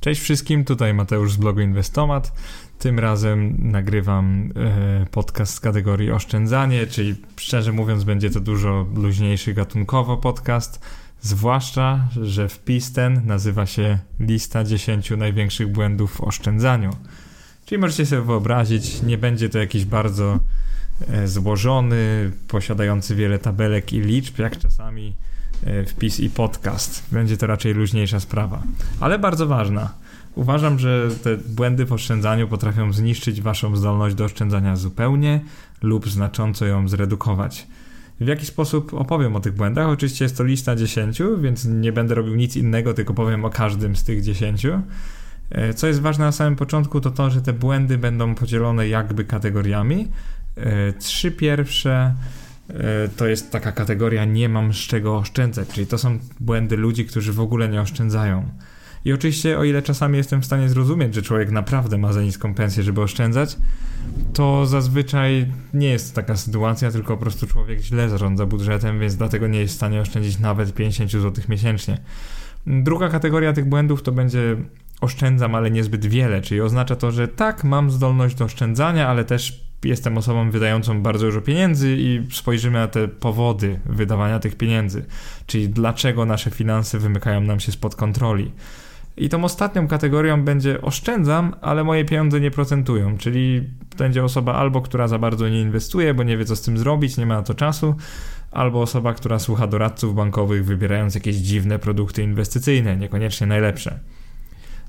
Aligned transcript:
Cześć 0.00 0.20
wszystkim, 0.20 0.64
tutaj 0.64 0.94
Mateusz 0.94 1.32
z 1.32 1.36
blogu 1.36 1.60
Inwestomat. 1.60 2.32
Tym 2.78 2.98
razem 2.98 3.56
nagrywam 3.58 4.52
e, 4.56 5.06
podcast 5.10 5.54
z 5.54 5.60
kategorii 5.60 6.10
oszczędzanie, 6.10 6.86
czyli 6.86 7.14
szczerze 7.36 7.72
mówiąc 7.72 8.04
będzie 8.04 8.30
to 8.30 8.40
dużo 8.40 8.86
luźniejszy 8.94 9.54
gatunkowo 9.54 10.16
podcast, 10.16 10.80
zwłaszcza, 11.20 12.08
że 12.22 12.48
wpis 12.48 12.92
ten 12.92 13.26
nazywa 13.26 13.66
się 13.66 13.98
lista 14.20 14.64
10 14.64 15.10
największych 15.10 15.68
błędów 15.72 16.12
w 16.12 16.20
oszczędzaniu. 16.20 16.90
Czyli 17.66 17.80
możecie 17.80 18.06
sobie 18.06 18.22
wyobrazić, 18.22 19.02
nie 19.02 19.18
będzie 19.18 19.48
to 19.48 19.58
jakiś 19.58 19.84
bardzo 19.84 20.40
e, 21.08 21.28
złożony, 21.28 22.32
posiadający 22.48 23.14
wiele 23.14 23.38
tabelek 23.38 23.92
i 23.92 24.00
liczb, 24.00 24.38
jak 24.38 24.58
czasami 24.58 25.16
wpis 25.86 26.20
i 26.20 26.30
podcast. 26.30 27.02
Będzie 27.12 27.36
to 27.36 27.46
raczej 27.46 27.74
luźniejsza 27.74 28.20
sprawa, 28.20 28.62
ale 29.00 29.18
bardzo 29.18 29.46
ważna. 29.46 29.94
Uważam, 30.34 30.78
że 30.78 31.08
te 31.22 31.36
błędy 31.36 31.84
w 31.84 31.92
oszczędzaniu 31.92 32.48
potrafią 32.48 32.92
zniszczyć 32.92 33.40
waszą 33.40 33.76
zdolność 33.76 34.14
do 34.14 34.24
oszczędzania 34.24 34.76
zupełnie 34.76 35.40
lub 35.82 36.08
znacząco 36.08 36.66
ją 36.66 36.88
zredukować. 36.88 37.66
W 38.20 38.26
jaki 38.26 38.46
sposób 38.46 38.94
opowiem 38.94 39.36
o 39.36 39.40
tych 39.40 39.54
błędach? 39.54 39.88
Oczywiście 39.88 40.24
jest 40.24 40.36
to 40.36 40.44
lista 40.44 40.76
10, 40.76 41.22
więc 41.40 41.64
nie 41.64 41.92
będę 41.92 42.14
robił 42.14 42.34
nic 42.34 42.56
innego, 42.56 42.94
tylko 42.94 43.14
powiem 43.14 43.44
o 43.44 43.50
każdym 43.50 43.96
z 43.96 44.04
tych 44.04 44.22
10. 44.22 44.66
E, 45.50 45.74
co 45.74 45.86
jest 45.86 46.00
ważne 46.00 46.24
na 46.24 46.32
samym 46.32 46.56
początku, 46.56 47.00
to 47.00 47.10
to, 47.10 47.30
że 47.30 47.42
te 47.42 47.52
błędy 47.52 47.98
będą 47.98 48.34
podzielone 48.34 48.88
jakby 48.88 49.24
kategoriami. 49.24 50.08
E, 50.56 50.92
trzy 50.92 51.30
pierwsze 51.30 52.14
E, 52.14 52.47
to 53.16 53.26
jest 53.26 53.50
taka 53.50 53.72
kategoria 53.72 54.24
nie 54.24 54.48
mam 54.48 54.72
z 54.72 54.76
czego 54.76 55.16
oszczędzać, 55.16 55.68
czyli 55.68 55.86
to 55.86 55.98
są 55.98 56.18
błędy 56.40 56.76
ludzi, 56.76 57.04
którzy 57.04 57.32
w 57.32 57.40
ogóle 57.40 57.68
nie 57.68 57.80
oszczędzają. 57.80 58.48
I 59.04 59.12
oczywiście, 59.12 59.58
o 59.58 59.64
ile 59.64 59.82
czasami 59.82 60.16
jestem 60.16 60.42
w 60.42 60.46
stanie 60.46 60.68
zrozumieć, 60.68 61.14
że 61.14 61.22
człowiek 61.22 61.50
naprawdę 61.50 61.98
ma 61.98 62.12
za 62.12 62.22
niską 62.22 62.54
pensję, 62.54 62.82
żeby 62.82 63.00
oszczędzać, 63.00 63.56
to 64.32 64.66
zazwyczaj 64.66 65.46
nie 65.74 65.88
jest 65.88 66.14
taka 66.14 66.36
sytuacja, 66.36 66.90
tylko 66.90 67.16
po 67.16 67.22
prostu 67.22 67.46
człowiek 67.46 67.80
źle 67.80 68.08
zarządza 68.08 68.46
budżetem, 68.46 69.00
więc 69.00 69.16
dlatego 69.16 69.46
nie 69.46 69.58
jest 69.58 69.74
w 69.74 69.76
stanie 69.76 70.00
oszczędzić 70.00 70.38
nawet 70.38 70.74
50 70.74 71.10
zł 71.10 71.44
miesięcznie. 71.48 71.98
Druga 72.66 73.08
kategoria 73.08 73.52
tych 73.52 73.68
błędów 73.68 74.02
to 74.02 74.12
będzie 74.12 74.56
oszczędzam, 75.00 75.54
ale 75.54 75.70
niezbyt 75.70 76.06
wiele, 76.06 76.40
czyli 76.40 76.60
oznacza 76.60 76.96
to, 76.96 77.10
że 77.10 77.28
tak, 77.28 77.64
mam 77.64 77.90
zdolność 77.90 78.34
do 78.34 78.44
oszczędzania, 78.44 79.08
ale 79.08 79.24
też 79.24 79.67
jestem 79.84 80.18
osobą 80.18 80.50
wydającą 80.50 81.02
bardzo 81.02 81.26
dużo 81.26 81.40
pieniędzy 81.40 81.96
i 81.98 82.22
spojrzymy 82.30 82.78
na 82.78 82.88
te 82.88 83.08
powody 83.08 83.80
wydawania 83.86 84.38
tych 84.38 84.56
pieniędzy, 84.56 85.04
czyli 85.46 85.68
dlaczego 85.68 86.26
nasze 86.26 86.50
finanse 86.50 86.98
wymykają 86.98 87.40
nam 87.40 87.60
się 87.60 87.72
spod 87.72 87.96
kontroli. 87.96 88.52
I 89.16 89.28
tą 89.28 89.44
ostatnią 89.44 89.88
kategorią 89.88 90.44
będzie 90.44 90.82
oszczędzam, 90.82 91.54
ale 91.60 91.84
moje 91.84 92.04
pieniądze 92.04 92.40
nie 92.40 92.50
procentują, 92.50 93.18
czyli 93.18 93.68
będzie 93.98 94.24
osoba 94.24 94.54
albo, 94.54 94.80
która 94.80 95.08
za 95.08 95.18
bardzo 95.18 95.48
nie 95.48 95.60
inwestuje, 95.60 96.14
bo 96.14 96.22
nie 96.22 96.36
wie 96.36 96.44
co 96.44 96.56
z 96.56 96.62
tym 96.62 96.78
zrobić, 96.78 97.16
nie 97.16 97.26
ma 97.26 97.34
na 97.34 97.42
to 97.42 97.54
czasu, 97.54 97.94
albo 98.50 98.82
osoba, 98.82 99.14
która 99.14 99.38
słucha 99.38 99.66
doradców 99.66 100.14
bankowych, 100.14 100.64
wybierając 100.64 101.14
jakieś 101.14 101.36
dziwne 101.36 101.78
produkty 101.78 102.22
inwestycyjne, 102.22 102.96
niekoniecznie 102.96 103.46
najlepsze. 103.46 103.98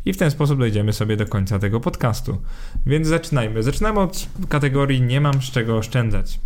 I 0.05 0.13
w 0.13 0.17
ten 0.17 0.31
sposób 0.31 0.59
dojdziemy 0.59 0.93
sobie 0.93 1.17
do 1.17 1.25
końca 1.25 1.59
tego 1.59 1.79
podcastu. 1.79 2.37
Więc 2.85 3.07
zaczynajmy. 3.07 3.63
Zaczynamy 3.63 3.99
od 3.99 4.27
kategorii 4.49 5.01
nie 5.01 5.21
mam 5.21 5.41
z 5.41 5.51
czego 5.51 5.77
oszczędzać. 5.77 6.39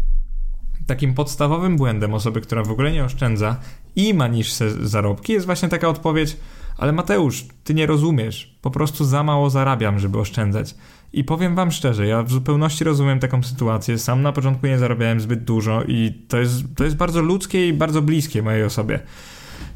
Takim 0.88 1.14
podstawowym 1.14 1.78
błędem 1.78 2.14
osoby, 2.14 2.42
która 2.42 2.64
w 2.64 2.72
ogóle 2.72 2.92
nie 2.92 3.04
oszczędza 3.04 3.56
i 3.96 4.14
ma 4.14 4.28
niższe 4.28 4.88
zarobki, 4.88 5.34
jest 5.34 5.46
właśnie 5.46 5.70
taka 5.70 5.88
odpowiedź: 5.88 6.38
Ale 6.78 6.92
Mateusz, 6.92 7.46
ty 7.64 7.74
nie 7.74 7.86
rozumiesz, 7.86 8.58
po 8.62 8.72
prostu 8.72 9.06
za 9.06 9.24
mało 9.24 9.50
zarabiam, 9.50 10.00
żeby 10.00 10.20
oszczędzać. 10.20 10.76
I 11.14 11.24
powiem 11.24 11.56
wam 11.56 11.72
szczerze, 11.72 12.08
ja 12.08 12.24
w 12.24 12.32
zupełności 12.32 12.84
rozumiem 12.84 13.20
taką 13.20 13.44
sytuację. 13.44 13.98
Sam 14.00 14.22
na 14.22 14.32
początku 14.32 14.68
nie 14.68 14.78
zarabiałem 14.78 15.20
zbyt 15.20 15.44
dużo 15.44 15.84
i 15.84 16.26
to 16.28 16.38
jest, 16.38 16.64
to 16.76 16.84
jest 16.84 16.96
bardzo 16.96 17.22
ludzkie 17.22 17.68
i 17.68 17.74
bardzo 17.74 18.02
bliskie 18.02 18.42
mojej 18.42 18.64
osobie. 18.64 19.00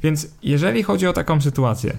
Więc 0.03 0.27
jeżeli 0.43 0.83
chodzi 0.83 1.07
o 1.07 1.13
taką 1.13 1.41
sytuację, 1.41 1.97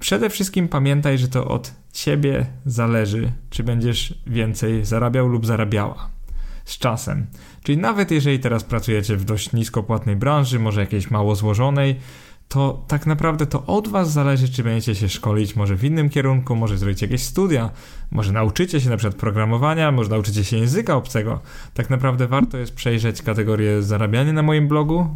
przede 0.00 0.30
wszystkim 0.30 0.68
pamiętaj, 0.68 1.18
że 1.18 1.28
to 1.28 1.48
od 1.48 1.72
ciebie 1.92 2.46
zależy, 2.66 3.32
czy 3.50 3.62
będziesz 3.62 4.14
więcej 4.26 4.84
zarabiał 4.84 5.28
lub 5.28 5.46
zarabiała 5.46 6.08
z 6.64 6.78
czasem. 6.78 7.26
Czyli 7.62 7.78
nawet 7.78 8.10
jeżeli 8.10 8.38
teraz 8.38 8.64
pracujecie 8.64 9.16
w 9.16 9.24
dość 9.24 9.52
niskopłatnej 9.52 10.16
branży, 10.16 10.58
może 10.58 10.80
jakiejś 10.80 11.10
mało 11.10 11.34
złożonej, 11.34 11.96
to 12.48 12.84
tak 12.88 13.06
naprawdę 13.06 13.46
to 13.46 13.66
od 13.66 13.88
was 13.88 14.12
zależy, 14.12 14.48
czy 14.48 14.62
będziecie 14.62 14.94
się 14.94 15.08
szkolić 15.08 15.56
może 15.56 15.76
w 15.76 15.84
innym 15.84 16.10
kierunku, 16.10 16.56
może 16.56 16.78
zrobicie 16.78 17.06
jakieś 17.06 17.22
studia, 17.22 17.70
może 18.10 18.32
nauczycie 18.32 18.80
się 18.80 18.90
na 18.90 18.96
przykład 18.96 19.20
programowania, 19.20 19.92
może 19.92 20.10
nauczycie 20.10 20.44
się 20.44 20.56
języka 20.56 20.96
obcego. 20.96 21.40
Tak 21.74 21.90
naprawdę 21.90 22.26
warto 22.26 22.58
jest 22.58 22.74
przejrzeć 22.74 23.22
kategorię 23.22 23.82
zarabiania 23.82 24.32
na 24.32 24.42
moim 24.42 24.68
blogu. 24.68 25.08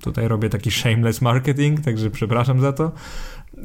Tutaj 0.00 0.28
robię 0.28 0.48
taki 0.48 0.70
shameless 0.70 1.22
marketing, 1.22 1.80
także 1.80 2.10
przepraszam 2.10 2.60
za 2.60 2.72
to. 2.72 2.92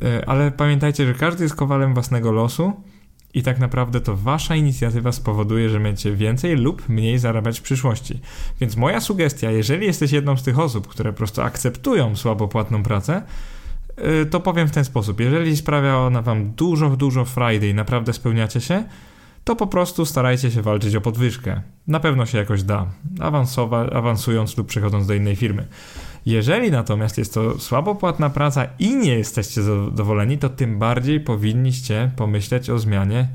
E, 0.02 0.30
ale 0.30 0.52
pamiętajcie, 0.52 1.06
że 1.06 1.14
każdy 1.14 1.44
jest 1.44 1.56
kowalem 1.56 1.94
własnego 1.94 2.32
losu 2.32 2.74
i 3.34 3.44
tak 3.44 3.60
naprawdę 3.60 4.02
to 4.02 4.16
wasza 4.16 4.56
inicjatywa 4.56 5.12
spowoduje, 5.12 5.70
że 5.70 5.80
będziecie 5.80 6.16
więcej 6.16 6.56
lub 6.56 6.90
mniej 6.90 7.20
zarabiać 7.20 7.60
w 7.60 7.64
przyszłości. 7.64 8.20
Więc 8.62 8.78
moja 8.78 9.02
sugestia, 9.02 9.52
jeżeli 9.52 9.86
jesteś 9.86 10.12
jedną 10.12 10.38
z 10.38 10.44
tych 10.44 10.60
osób, 10.60 10.88
które 10.88 11.12
po 11.12 11.18
prostu 11.18 11.42
akceptują 11.42 12.16
słabopłatną 12.16 12.84
pracę, 12.84 13.22
e, 13.96 14.26
to 14.26 14.40
powiem 14.40 14.68
w 14.68 14.72
ten 14.72 14.86
sposób. 14.86 15.20
Jeżeli 15.20 15.58
sprawia 15.58 15.98
ona 15.98 16.22
wam 16.22 16.52
dużo, 16.52 16.90
dużo 16.90 17.26
Friday 17.26 17.70
i 17.70 17.74
naprawdę 17.74 18.14
spełniacie 18.14 18.62
się, 18.62 18.84
to 19.44 19.56
po 19.56 19.68
prostu 19.68 20.06
starajcie 20.06 20.52
się 20.52 20.62
walczyć 20.62 20.96
o 20.96 21.02
podwyżkę. 21.02 21.62
Na 21.88 22.00
pewno 22.00 22.26
się 22.26 22.38
jakoś 22.38 22.64
da, 22.64 22.86
awansowa- 23.20 23.96
awansując 23.96 24.58
lub 24.58 24.68
przechodząc 24.68 25.08
do 25.08 25.14
innej 25.14 25.36
firmy. 25.36 25.68
Jeżeli 26.26 26.72
natomiast 26.72 27.18
jest 27.18 27.34
to 27.34 27.60
słabo 27.60 27.96
płatna 27.96 28.30
praca 28.30 28.68
i 28.80 28.96
nie 28.96 29.16
jesteście 29.16 29.62
zadowoleni, 29.62 30.38
to 30.38 30.50
tym 30.50 30.80
bardziej 30.80 31.20
powinniście 31.20 32.12
pomyśleć 32.16 32.70
o 32.70 32.80
zmianie, 32.80 33.28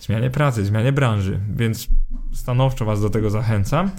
zmianie 0.00 0.30
pracy, 0.30 0.64
zmianie 0.64 0.92
branży. 0.92 1.40
Więc 1.56 1.88
stanowczo 2.32 2.84
Was 2.84 3.00
do 3.00 3.10
tego 3.10 3.30
zachęcam, 3.30 3.90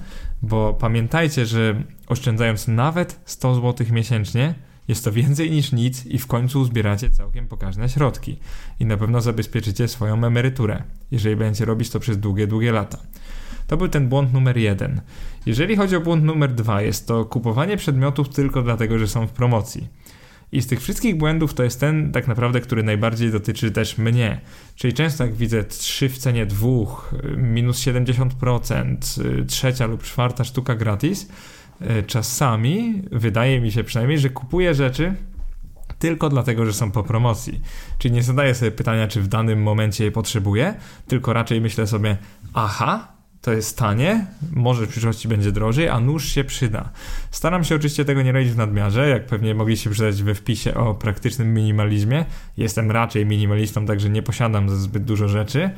bo 0.41 0.73
pamiętajcie, 0.73 1.45
że 1.45 1.83
oszczędzając 2.07 2.67
nawet 2.67 3.19
100 3.25 3.55
zł 3.55 3.87
miesięcznie, 3.91 4.55
jest 4.87 5.03
to 5.03 5.11
więcej 5.11 5.51
niż 5.51 5.71
nic 5.71 6.05
i 6.05 6.17
w 6.17 6.27
końcu 6.27 6.61
uzbieracie 6.61 7.09
całkiem 7.09 7.47
pokaźne 7.47 7.89
środki 7.89 8.39
i 8.79 8.85
na 8.85 8.97
pewno 8.97 9.21
zabezpieczycie 9.21 9.87
swoją 9.87 10.25
emeryturę, 10.25 10.83
jeżeli 11.11 11.35
będziecie 11.35 11.65
robić 11.65 11.89
to 11.89 11.99
przez 11.99 12.17
długie, 12.17 12.47
długie 12.47 12.71
lata. 12.71 12.97
To 13.73 13.77
był 13.77 13.87
ten 13.87 14.09
błąd 14.09 14.33
numer 14.33 14.57
jeden. 14.57 15.01
Jeżeli 15.45 15.75
chodzi 15.75 15.95
o 15.95 16.01
błąd 16.01 16.23
numer 16.23 16.53
dwa, 16.53 16.81
jest 16.81 17.07
to 17.07 17.25
kupowanie 17.25 17.77
przedmiotów 17.77 18.29
tylko 18.29 18.61
dlatego, 18.61 18.99
że 18.99 19.07
są 19.07 19.27
w 19.27 19.31
promocji. 19.31 19.87
I 20.51 20.61
z 20.61 20.67
tych 20.67 20.81
wszystkich 20.81 21.17
błędów 21.17 21.53
to 21.53 21.63
jest 21.63 21.79
ten 21.79 22.11
tak 22.11 22.27
naprawdę, 22.27 22.61
który 22.61 22.83
najbardziej 22.83 23.31
dotyczy 23.31 23.71
też 23.71 23.97
mnie. 23.97 24.41
Czyli 24.75 24.93
często 24.93 25.23
jak 25.23 25.35
widzę 25.35 25.63
trzy 25.63 26.09
w 26.09 26.17
cenie 26.17 26.45
dwóch, 26.45 27.15
minus 27.37 27.85
70%, 27.85 28.95
trzecia 29.47 29.85
lub 29.85 30.03
czwarta 30.03 30.43
sztuka 30.43 30.75
gratis, 30.75 31.29
e, 31.81 32.03
czasami 32.03 33.01
wydaje 33.11 33.61
mi 33.61 33.71
się 33.71 33.83
przynajmniej, 33.83 34.19
że 34.19 34.29
kupuję 34.29 34.73
rzeczy 34.73 35.15
tylko 35.99 36.29
dlatego, 36.29 36.65
że 36.65 36.73
są 36.73 36.91
po 36.91 37.03
promocji. 37.03 37.61
Czyli 37.97 38.13
nie 38.13 38.23
zadaję 38.23 38.55
sobie 38.55 38.71
pytania, 38.71 39.07
czy 39.07 39.21
w 39.21 39.27
danym 39.27 39.63
momencie 39.63 40.03
je 40.03 40.11
potrzebuję, 40.11 40.75
tylko 41.07 41.33
raczej 41.33 41.61
myślę 41.61 41.87
sobie, 41.87 42.17
aha, 42.53 43.13
to 43.43 43.53
jest 43.53 43.77
tanie, 43.77 44.25
może 44.51 44.85
w 44.85 44.89
przyszłości 44.89 45.27
będzie 45.27 45.51
drożej, 45.51 45.89
a 45.89 45.99
nóż 45.99 46.25
się 46.25 46.43
przyda. 46.43 46.89
Staram 47.31 47.63
się 47.63 47.75
oczywiście 47.75 48.05
tego 48.05 48.21
nie 48.21 48.31
robić 48.31 48.49
w 48.49 48.57
nadmiarze, 48.57 49.09
jak 49.09 49.25
pewnie 49.25 49.55
mogliście 49.55 49.89
przeczytać 49.89 50.23
we 50.23 50.35
wpisie 50.35 50.73
o 50.73 50.93
praktycznym 50.93 51.53
minimalizmie. 51.53 52.25
Jestem 52.57 52.91
raczej 52.91 53.25
minimalistą, 53.25 53.85
także 53.85 54.09
nie 54.09 54.23
posiadam 54.23 54.69
zbyt 54.69 55.03
dużo 55.03 55.27
rzeczy, 55.27 55.69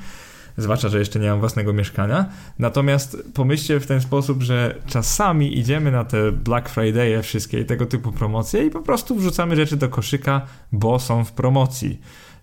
zwłaszcza, 0.58 0.90
że 0.90 1.00
jeszcze 1.00 1.20
nie 1.20 1.30
mam 1.30 1.40
własnego 1.40 1.74
mieszkania. 1.74 2.26
Natomiast 2.60 3.18
pomyślcie 3.34 3.80
w 3.80 3.88
ten 3.88 4.02
sposób, 4.02 4.44
że 4.44 4.76
czasami 4.86 5.60
idziemy 5.60 5.92
na 5.92 6.04
te 6.04 6.32
Black 6.32 6.70
Friday, 6.70 7.24
wszystkie 7.24 7.66
tego 7.66 7.86
typu 7.86 8.12
promocje 8.12 8.66
i 8.66 8.70
po 8.70 8.82
prostu 8.82 9.16
wrzucamy 9.16 9.56
rzeczy 9.56 9.78
do 9.78 9.90
koszyka, 9.90 10.42
bo 10.72 11.00
są 11.00 11.24
w 11.24 11.32
promocji. 11.32 12.00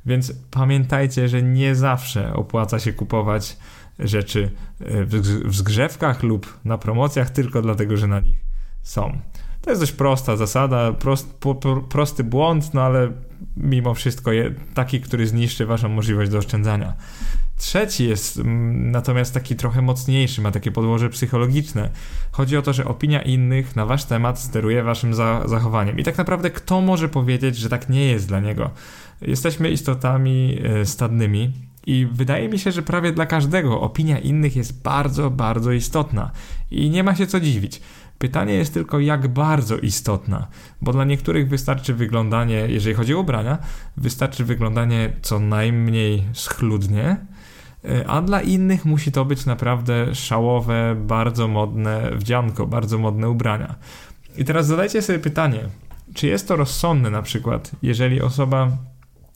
Więc 0.07 0.33
pamiętajcie, 0.51 1.29
że 1.29 1.43
nie 1.43 1.75
zawsze 1.75 2.35
opłaca 2.35 2.79
się 2.79 2.93
kupować 2.93 3.57
rzeczy 4.05 4.51
e, 4.81 5.05
w 5.45 5.55
zgrzewkach 5.55 6.23
lub 6.23 6.59
na 6.65 6.79
promocjach 6.79 7.31
tylko 7.31 7.63
dlatego, 7.63 7.97
że 7.97 8.07
na 8.07 8.21
nich 8.21 8.37
są. 8.83 9.19
To 9.63 9.71
jest 9.71 9.83
dość 9.83 9.93
prosta 9.93 10.37
zasada, 10.37 10.93
prost, 10.93 11.35
po, 11.35 11.55
po, 11.55 11.77
prosty 11.77 12.25
błąd, 12.25 12.75
no 12.75 12.83
ale 12.83 13.13
mimo 13.57 13.95
wszystko 13.95 14.33
je, 14.33 14.55
taki, 14.75 15.01
który 15.01 15.27
zniszczy 15.27 15.67
waszą 15.67 15.89
możliwość 15.89 16.31
do 16.31 16.39
oszczędzania. 16.39 16.95
Trzeci 17.57 18.09
jest 18.09 18.41
natomiast 18.75 19.35
taki 19.35 19.57
trochę 19.57 19.83
mocniejszy, 19.83 20.41
ma 20.41 20.51
takie 20.51 20.73
podłoże 20.73 21.11
psychologiczne. 21.11 21.91
Chodzi 22.33 22.57
o 22.57 22.63
to, 22.63 22.73
że 22.73 22.85
opinia 22.85 23.23
innych 23.23 23.77
na 23.77 23.87
wasz 23.87 24.05
temat 24.05 24.39
steruje 24.39 24.83
waszym 24.83 25.15
za 25.15 25.43
zachowaniem. 25.49 25.99
I 25.99 26.05
tak 26.05 26.19
naprawdę 26.19 26.51
kto 26.51 26.81
może 26.81 27.09
powiedzieć, 27.09 27.57
że 27.57 27.69
tak 27.69 27.89
nie 27.89 28.07
jest 28.07 28.29
dla 28.29 28.41
niego? 28.41 28.71
Jesteśmy 29.21 29.71
istotami 29.71 30.59
e, 30.65 30.87
stadnymi 30.87 31.53
i 31.87 32.07
wydaje 32.13 32.49
mi 32.49 32.59
się, 32.59 32.73
że 32.73 32.83
prawie 32.83 33.13
dla 33.13 33.27
każdego 33.27 33.81
opinia 33.81 34.19
innych 34.19 34.57
jest 34.57 34.83
bardzo, 34.83 35.31
bardzo 35.31 35.73
istotna 35.73 36.31
i 36.71 36.91
nie 36.91 37.03
ma 37.03 37.15
się 37.15 37.27
co 37.27 37.41
dziwić. 37.41 37.81
Pytanie 38.19 38.55
jest 38.55 38.75
tylko, 38.75 39.01
jak 39.01 39.29
bardzo 39.29 39.79
istotna, 39.79 40.47
bo 40.83 40.93
dla 40.93 41.05
niektórych 41.05 41.49
wystarczy 41.49 41.95
wyglądanie, 41.95 42.67
jeżeli 42.69 42.95
chodzi 42.95 43.15
o 43.15 43.19
ubrania, 43.19 43.59
wystarczy 43.97 44.45
wyglądanie 44.45 45.13
co 45.23 45.41
najmniej 45.41 46.23
schludnie, 46.33 47.17
e, 47.85 48.07
a 48.07 48.23
dla 48.23 48.41
innych 48.41 48.85
musi 48.85 49.13
to 49.13 49.25
być 49.25 49.47
naprawdę 49.47 50.15
szałowe, 50.15 50.97
bardzo 51.07 51.49
modne 51.49 52.11
wdzianko, 52.17 52.67
bardzo 52.67 52.99
modne 52.99 53.31
ubrania. 53.31 53.75
I 54.37 54.45
teraz 54.45 54.67
zadajcie 54.67 55.03
sobie 55.03 55.19
pytanie, 55.19 55.61
czy 56.15 56.27
jest 56.27 56.49
to 56.49 56.57
rozsądne 56.57 57.11
na 57.11 57.23
przykład, 57.23 57.71
jeżeli 57.83 58.21
osoba 58.21 58.69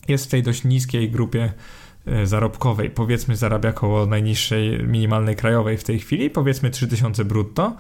jest 0.08 0.26
w 0.26 0.28
tej 0.28 0.42
dość 0.42 0.64
niskiej 0.64 1.10
grupie 1.10 1.52
zarobkowej, 2.25 2.91
powiedzmy 2.91 3.37
zarabia 3.37 3.73
koło 3.73 4.06
najniższej 4.06 4.85
minimalnej 4.87 5.37
krajowej 5.37 5.79
w 5.79 5.85
tej 5.85 5.99
chwili, 5.99 6.31
powiedzmy 6.31 6.70
3000 6.70 7.25
brutto 7.25 7.76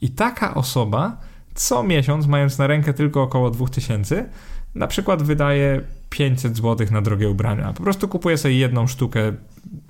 i 0.00 0.10
taka 0.10 0.54
osoba 0.54 1.16
co 1.54 1.82
miesiąc, 1.82 2.26
mając 2.26 2.58
na 2.58 2.66
rękę 2.66 2.94
tylko 2.94 3.22
około 3.22 3.50
2000, 3.50 4.28
na 4.74 4.86
przykład 4.86 5.22
wydaje 5.22 5.80
500 6.10 6.56
zł 6.56 6.86
na 6.90 7.02
drogie 7.02 7.30
ubrania. 7.30 7.72
Po 7.72 7.82
prostu 7.82 8.08
kupuje 8.08 8.38
sobie 8.38 8.58
jedną 8.58 8.86
sztukę, 8.86 9.32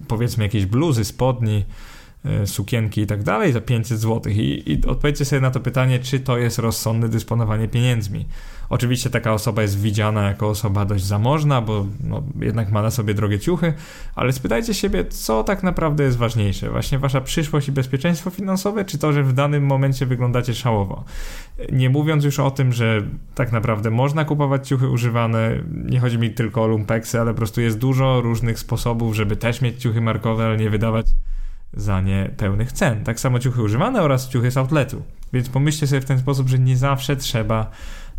powiedzmy 0.08 0.44
jakieś 0.44 0.66
bluzy, 0.66 1.04
spodni, 1.04 1.64
E, 1.64 1.99
sukienki 2.44 3.00
i 3.00 3.06
tak 3.06 3.22
dalej 3.22 3.52
za 3.52 3.60
500 3.60 4.00
zł. 4.00 4.32
I, 4.32 4.62
I 4.66 4.86
odpowiedzcie 4.86 5.24
sobie 5.24 5.40
na 5.40 5.50
to 5.50 5.60
pytanie, 5.60 5.98
czy 5.98 6.20
to 6.20 6.38
jest 6.38 6.58
rozsądne 6.58 7.08
dysponowanie 7.08 7.68
pieniędzmi. 7.68 8.26
Oczywiście 8.68 9.10
taka 9.10 9.32
osoba 9.32 9.62
jest 9.62 9.80
widziana 9.80 10.22
jako 10.22 10.48
osoba 10.48 10.84
dość 10.84 11.04
zamożna, 11.04 11.60
bo 11.60 11.86
no, 12.04 12.22
jednak 12.40 12.70
ma 12.72 12.82
na 12.82 12.90
sobie 12.90 13.14
drogie 13.14 13.38
ciuchy, 13.38 13.74
ale 14.14 14.32
spytajcie 14.32 14.74
siebie, 14.74 15.04
co 15.04 15.44
tak 15.44 15.62
naprawdę 15.62 16.04
jest 16.04 16.16
ważniejsze? 16.16 16.70
Właśnie 16.70 16.98
wasza 16.98 17.20
przyszłość 17.20 17.68
i 17.68 17.72
bezpieczeństwo 17.72 18.30
finansowe, 18.30 18.84
czy 18.84 18.98
to, 18.98 19.12
że 19.12 19.22
w 19.22 19.32
danym 19.32 19.66
momencie 19.66 20.06
wyglądacie 20.06 20.54
szałowo? 20.54 21.04
Nie 21.72 21.90
mówiąc 21.90 22.24
już 22.24 22.40
o 22.40 22.50
tym, 22.50 22.72
że 22.72 23.02
tak 23.34 23.52
naprawdę 23.52 23.90
można 23.90 24.24
kupować 24.24 24.68
ciuchy 24.68 24.88
używane, 24.88 25.62
nie 25.84 26.00
chodzi 26.00 26.18
mi 26.18 26.30
tylko 26.30 26.62
o 26.62 26.66
lumpeksy, 26.66 27.20
ale 27.20 27.30
po 27.30 27.36
prostu 27.36 27.60
jest 27.60 27.78
dużo 27.78 28.20
różnych 28.20 28.58
sposobów, 28.58 29.14
żeby 29.14 29.36
też 29.36 29.60
mieć 29.60 29.82
ciuchy 29.82 30.00
markowe, 30.00 30.46
ale 30.46 30.56
nie 30.56 30.70
wydawać 30.70 31.06
za 31.72 32.00
nie 32.00 32.30
pełnych 32.36 32.72
cen. 32.72 33.04
Tak 33.04 33.20
samo 33.20 33.38
ciuchy 33.38 33.62
używane 33.62 34.02
oraz 34.02 34.28
ciuchy 34.28 34.50
z 34.50 34.56
outletu. 34.56 35.02
Więc 35.32 35.48
pomyślcie 35.48 35.86
sobie 35.86 36.00
w 36.00 36.04
ten 36.04 36.18
sposób, 36.18 36.48
że 36.48 36.58
nie 36.58 36.76
zawsze 36.76 37.16
trzeba 37.16 37.70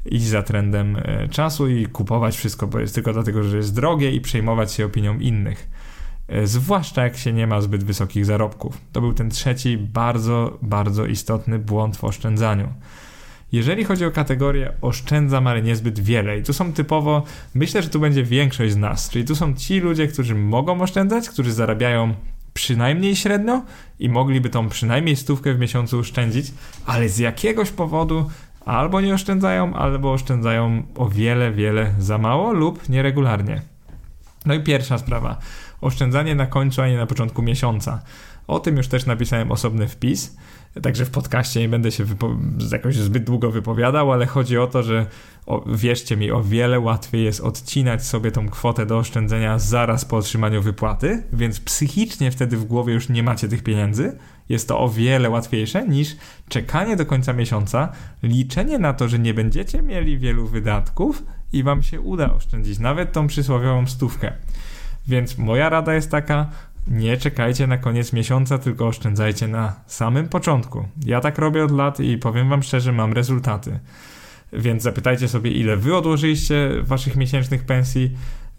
iść 0.06 0.25
za 0.25 0.44
trendem 0.44 0.98
e, 0.98 1.27
czasu 1.27 1.68
i 1.68 1.86
kupować 1.86 2.38
wszystko, 2.38 2.68
bo 2.68 2.80
jest 2.80 2.95
tylko 2.95 3.13
dlatego, 3.13 3.44
że 3.44 3.57
jest 3.57 3.75
drogie 3.75 4.12
i 4.12 4.21
przejmować 4.21 4.74
się 4.74 4.86
opinią 4.86 5.19
innych. 5.19 5.69
E, 6.27 6.48
zwłaszcza 6.48 7.03
jak 7.03 7.18
się 7.18 7.33
nie 7.33 7.48
ma 7.48 7.62
zbyt 7.62 7.83
wysokich 7.83 8.25
zarobków. 8.25 8.77
To 8.92 9.01
był 9.01 9.13
ten 9.13 9.30
trzeci 9.30 9.77
bardzo, 9.77 10.57
bardzo 10.62 11.06
istotny 11.06 11.59
błąd 11.59 11.98
w 11.98 12.03
oszczędzaniu. 12.03 12.68
Jeżeli 13.51 13.83
chodzi 13.83 14.06
o 14.06 14.12
kategorię 14.12 14.74
oszczędzam, 14.81 15.48
ale 15.48 15.62
niezbyt 15.62 16.00
wiele, 16.00 16.38
i 16.38 16.44
tu 16.44 16.53
są 16.53 16.74
typowo, 16.74 17.24
myślę, 17.53 17.83
że 17.83 17.89
tu 17.89 18.00
będzie 18.00 18.24
większość 18.24 18.74
z 18.74 18.77
nas, 18.77 19.09
czyli 19.09 19.25
tu 19.25 19.36
są 19.36 19.56
ci 19.56 19.80
ludzie, 19.80 20.07
którzy 20.07 20.36
mogą 20.36 20.81
oszczędzać, 20.81 21.30
którzy 21.30 21.53
zarabiają 21.53 22.13
przynajmniej 22.53 23.15
średnio 23.15 23.62
i 24.00 24.09
mogliby 24.09 24.50
tą 24.50 24.69
przynajmniej 24.69 25.15
stówkę 25.15 25.53
w 25.53 25.59
miesiącu 25.59 26.00
oszczędzić, 26.00 26.51
ale 26.86 27.09
z 27.09 27.18
jakiegoś 27.18 27.71
powodu 27.71 28.30
albo 28.65 29.01
nie 29.01 29.13
oszczędzają, 29.13 29.74
albo 29.74 30.13
oszczędzają 30.13 30.83
o 30.95 31.09
wiele, 31.09 31.51
wiele 31.51 31.94
za 32.00 32.18
mało 32.18 32.53
lub 32.53 32.89
nieregularnie. 32.89 33.70
No 34.45 34.53
i 34.53 34.59
pierwsza 34.59 34.97
sprawa. 34.97 35.38
Oszczędzanie 35.81 36.35
na 36.35 36.45
końcu, 36.45 36.81
a 36.81 36.88
nie 36.88 36.97
na 36.97 37.05
początku 37.05 37.41
miesiąca. 37.41 38.01
O 38.47 38.59
tym 38.59 38.77
już 38.77 38.88
też 38.88 39.05
napisałem 39.05 39.51
osobny 39.51 39.88
wpis. 39.88 40.35
Także 40.81 41.05
w 41.05 41.09
podcaście 41.09 41.59
nie 41.59 41.69
będę 41.69 41.91
się 41.91 42.05
jakoś 42.71 42.95
zbyt 42.95 43.23
długo 43.23 43.51
wypowiadał, 43.51 44.11
ale 44.11 44.25
chodzi 44.25 44.57
o 44.57 44.67
to, 44.67 44.83
że 44.83 45.05
o, 45.45 45.65
wierzcie 45.75 46.17
mi, 46.17 46.31
o 46.31 46.43
wiele 46.43 46.79
łatwiej 46.79 47.23
jest 47.23 47.41
odcinać 47.41 48.05
sobie 48.05 48.31
tą 48.31 48.49
kwotę 48.49 48.85
do 48.85 48.97
oszczędzenia 48.97 49.59
zaraz 49.59 50.05
po 50.05 50.17
otrzymaniu 50.17 50.61
wypłaty, 50.61 51.23
więc 51.33 51.59
psychicznie 51.59 52.31
wtedy 52.31 52.57
w 52.57 52.65
głowie 52.65 52.93
już 52.93 53.09
nie 53.09 53.23
macie 53.23 53.47
tych 53.47 53.63
pieniędzy. 53.63 54.17
Jest 54.49 54.67
to 54.67 54.79
o 54.79 54.89
wiele 54.89 55.29
łatwiejsze 55.29 55.88
niż 55.88 56.15
czekanie 56.49 56.95
do 56.95 57.05
końca 57.05 57.33
miesiąca, 57.33 57.91
liczenie 58.23 58.79
na 58.79 58.93
to, 58.93 59.07
że 59.07 59.19
nie 59.19 59.33
będziecie 59.33 59.81
mieli 59.81 60.17
wielu 60.17 60.47
wydatków 60.47 61.23
i 61.53 61.63
wam 61.63 61.83
się 61.83 62.01
uda 62.01 62.33
oszczędzić 62.33 62.80
nawet 62.80 63.12
tą 63.12 63.27
przysłowiową 63.27 63.88
stówkę. 63.88 64.33
Więc 65.07 65.38
moja 65.38 65.69
rada 65.69 65.94
jest 65.94 66.12
taka: 66.12 66.50
nie 66.88 67.18
czekajcie 67.18 67.68
na 67.68 67.77
koniec 67.77 68.13
miesiąca, 68.13 68.57
tylko 68.57 68.88
oszczędzajcie 68.88 69.48
na 69.48 69.75
samym 69.88 70.30
początku. 70.30 70.86
Ja 71.06 71.21
tak 71.21 71.38
robię 71.38 71.63
od 71.63 71.71
lat 71.71 72.00
i 72.00 72.18
powiem 72.18 72.50
Wam 72.50 72.63
szczerze, 72.63 72.92
mam 72.92 73.13
rezultaty. 73.13 73.80
Więc 74.53 74.83
zapytajcie 74.83 75.27
sobie, 75.27 75.51
ile 75.51 75.77
Wy 75.77 75.95
odłożyliście 75.95 76.69
waszych 76.81 77.15
miesięcznych 77.15 77.65
pensji, 77.65 78.12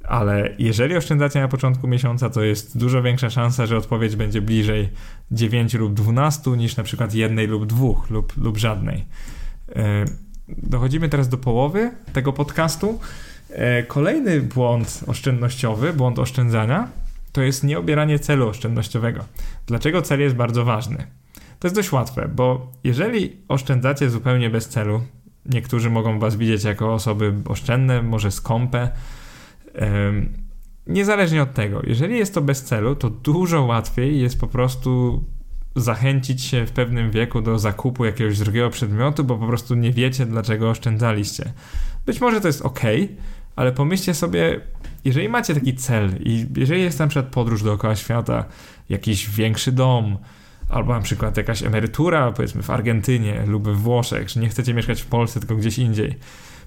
ale 0.05 0.55
jeżeli 0.59 0.97
oszczędzacie 0.97 1.41
na 1.41 1.49
początku 1.49 1.89
miesiąca, 1.89 2.31
to 2.31 2.43
jest 2.43 2.79
dużo 2.79 3.03
większa 3.03 3.31
szansa, 3.31 3.67
że 3.67 3.77
odpowiedź 3.77 4.17
będzie 4.17 4.41
bliżej 4.41 4.89
9 5.31 5.75
lub 5.75 5.94
12 5.94 6.50
niż 6.50 6.77
na 6.77 6.83
przykład 6.83 7.15
jednej 7.15 7.47
lub 7.47 7.67
dwóch 7.67 8.11
lub, 8.11 8.37
lub 8.37 8.59
żadnej. 8.59 9.05
E, 9.77 10.05
dochodzimy 10.58 11.08
teraz 11.08 11.28
do 11.28 11.38
połowy 11.38 11.90
tego 12.12 12.32
podcastu. 12.32 12.99
E, 13.50 13.82
kolejny 13.82 14.40
błąd 14.40 15.00
oszczędnościowy, 15.06 15.93
błąd 15.93 16.19
oszczędzania, 16.19 16.88
to 17.32 17.43
jest 17.43 17.64
nieobieranie 17.64 18.19
celu 18.19 18.49
oszczędnościowego. 18.49 19.25
Dlaczego 19.66 20.02
cel 20.02 20.20
jest 20.20 20.37
bardzo 20.37 20.64
ważny? 20.64 21.06
To 21.58 21.69
jest 21.69 21.76
dość 21.76 21.93
łatwe, 21.93 22.28
bo 22.28 22.72
jeżeli 22.84 23.37
oszczędzacie 23.49 24.10
zupełnie 24.10 24.50
bez 24.50 24.69
celu, 24.69 25.02
niektórzy 25.46 25.90
mogą 25.90 26.19
was 26.19 26.37
widzieć 26.37 26.64
jako 26.64 26.94
osoby 26.94 27.34
oszczędne, 27.44 28.02
może 28.02 28.31
skąpe. 28.31 28.90
Niezależnie 30.87 31.43
od 31.43 31.55
tego, 31.55 31.82
jeżeli 31.87 32.19
jest 32.19 32.34
to 32.34 32.40
bez 32.40 32.62
celu, 32.62 32.96
to 32.96 33.10
dużo 33.10 33.62
łatwiej 33.62 34.20
jest 34.20 34.40
po 34.40 34.46
prostu 34.46 35.22
zachęcić 35.76 36.42
się 36.42 36.66
w 36.66 36.72
pewnym 36.72 37.10
wieku 37.10 37.40
do 37.40 37.58
zakupu 37.58 38.04
jakiegoś 38.04 38.38
drugiego 38.38 38.70
przedmiotu, 38.70 39.24
bo 39.24 39.38
po 39.38 39.46
prostu 39.46 39.74
nie 39.74 39.92
wiecie, 39.92 40.26
dlaczego 40.26 40.70
oszczędzaliście. 40.70 41.52
Być 42.06 42.20
może 42.20 42.40
to 42.40 42.46
jest 42.46 42.62
ok, 42.62 42.80
ale 43.56 43.72
pomyślcie 43.72 44.14
sobie, 44.14 44.60
jeżeli 45.04 45.28
macie 45.28 45.54
taki 45.54 45.74
cel 45.74 46.10
i 46.20 46.46
jeżeli 46.56 46.82
jest 46.82 46.98
na 46.98 47.06
przykład 47.06 47.32
podróż 47.32 47.62
dookoła 47.62 47.96
świata, 47.96 48.44
jakiś 48.88 49.31
większy 49.31 49.72
dom, 49.72 50.19
albo 50.69 50.93
na 50.93 51.00
przykład 51.00 51.36
jakaś 51.36 51.62
emerytura, 51.62 52.32
powiedzmy 52.32 52.62
w 52.62 52.70
Argentynie 52.70 53.44
lub 53.46 53.69
w 53.69 53.76
Włoszech, 53.76 54.29
że 54.29 54.41
nie 54.41 54.48
chcecie 54.48 54.74
mieszkać 54.74 55.02
w 55.02 55.06
Polsce, 55.06 55.41
tylko 55.41 55.56
gdzieś 55.56 55.79
indziej, 55.79 56.19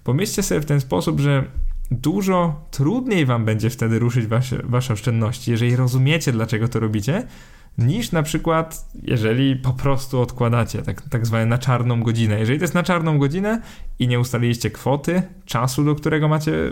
pomyślcie 0.03 0.43
sobie 0.43 0.61
w 0.61 0.65
ten 0.65 0.81
sposób, 0.81 1.19
że 1.19 1.43
dużo 1.91 2.65
trudniej 2.71 3.25
wam 3.25 3.45
będzie 3.45 3.69
wtedy 3.69 3.99
ruszyć 3.99 4.27
wasze, 4.27 4.61
wasze 4.63 4.93
oszczędności, 4.93 5.51
jeżeli 5.51 5.75
rozumiecie, 5.75 6.31
dlaczego 6.31 6.67
to 6.67 6.79
robicie, 6.79 7.27
niż 7.77 8.11
na 8.11 8.23
przykład, 8.23 8.85
jeżeli 9.03 9.55
po 9.55 9.73
prostu 9.73 10.21
odkładacie, 10.21 10.81
tak, 10.81 11.01
tak 11.09 11.25
zwane 11.25 11.45
na 11.45 11.57
czarną 11.57 12.03
godzinę. 12.03 12.39
Jeżeli 12.39 12.59
to 12.59 12.63
jest 12.63 12.73
na 12.73 12.83
czarną 12.83 13.17
godzinę 13.17 13.61
i 13.99 14.07
nie 14.07 14.19
ustaliliście 14.19 14.71
kwoty, 14.71 15.21
czasu, 15.45 15.83
do 15.83 15.95
którego 15.95 16.27
macie 16.27 16.71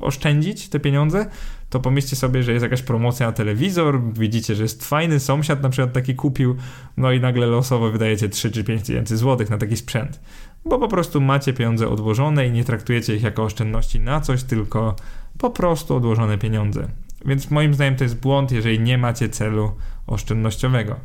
oszczędzić 0.00 0.68
te 0.68 0.80
pieniądze, 0.80 1.26
to 1.70 1.80
pomyślcie 1.80 2.16
sobie, 2.16 2.42
że 2.42 2.52
jest 2.52 2.62
jakaś 2.62 2.82
promocja 2.82 3.26
na 3.26 3.32
telewizor, 3.32 4.00
widzicie, 4.12 4.54
że 4.54 4.62
jest 4.62 4.84
fajny 4.84 5.20
sąsiad 5.20 5.62
na 5.62 5.68
przykład 5.68 5.92
taki 5.92 6.14
kupił, 6.14 6.56
no 6.96 7.12
i 7.12 7.20
nagle 7.20 7.46
losowo 7.46 7.90
wydajecie 7.90 8.28
3 8.28 8.50
czy 8.50 8.64
5 8.64 8.82
tysięcy 8.82 9.16
złotych 9.16 9.50
na 9.50 9.58
taki 9.58 9.76
sprzęt. 9.76 10.20
Bo 10.64 10.78
po 10.78 10.88
prostu 10.88 11.20
macie 11.20 11.52
pieniądze 11.52 11.88
odłożone 11.88 12.46
i 12.46 12.52
nie 12.52 12.64
traktujecie 12.64 13.16
ich 13.16 13.22
jako 13.22 13.44
oszczędności 13.44 14.00
na 14.00 14.20
coś, 14.20 14.42
tylko 14.42 14.96
po 15.38 15.50
prostu 15.50 15.96
odłożone 15.96 16.38
pieniądze. 16.38 16.88
Więc 17.26 17.50
moim 17.50 17.74
zdaniem 17.74 17.96
to 17.96 18.04
jest 18.04 18.20
błąd, 18.20 18.52
jeżeli 18.52 18.80
nie 18.80 18.98
macie 18.98 19.28
celu 19.28 19.72
oszczędnościowego. 20.08 20.96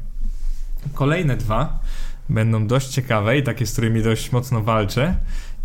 Kolejne 0.94 1.38
dwa 1.38 1.80
będą 2.30 2.68
dość 2.68 2.88
ciekawe 2.88 3.38
i 3.38 3.44
takie, 3.44 3.68
z 3.68 3.72
którymi 3.72 4.04
dość 4.04 4.32
mocno 4.32 4.62
walczę, 4.62 5.16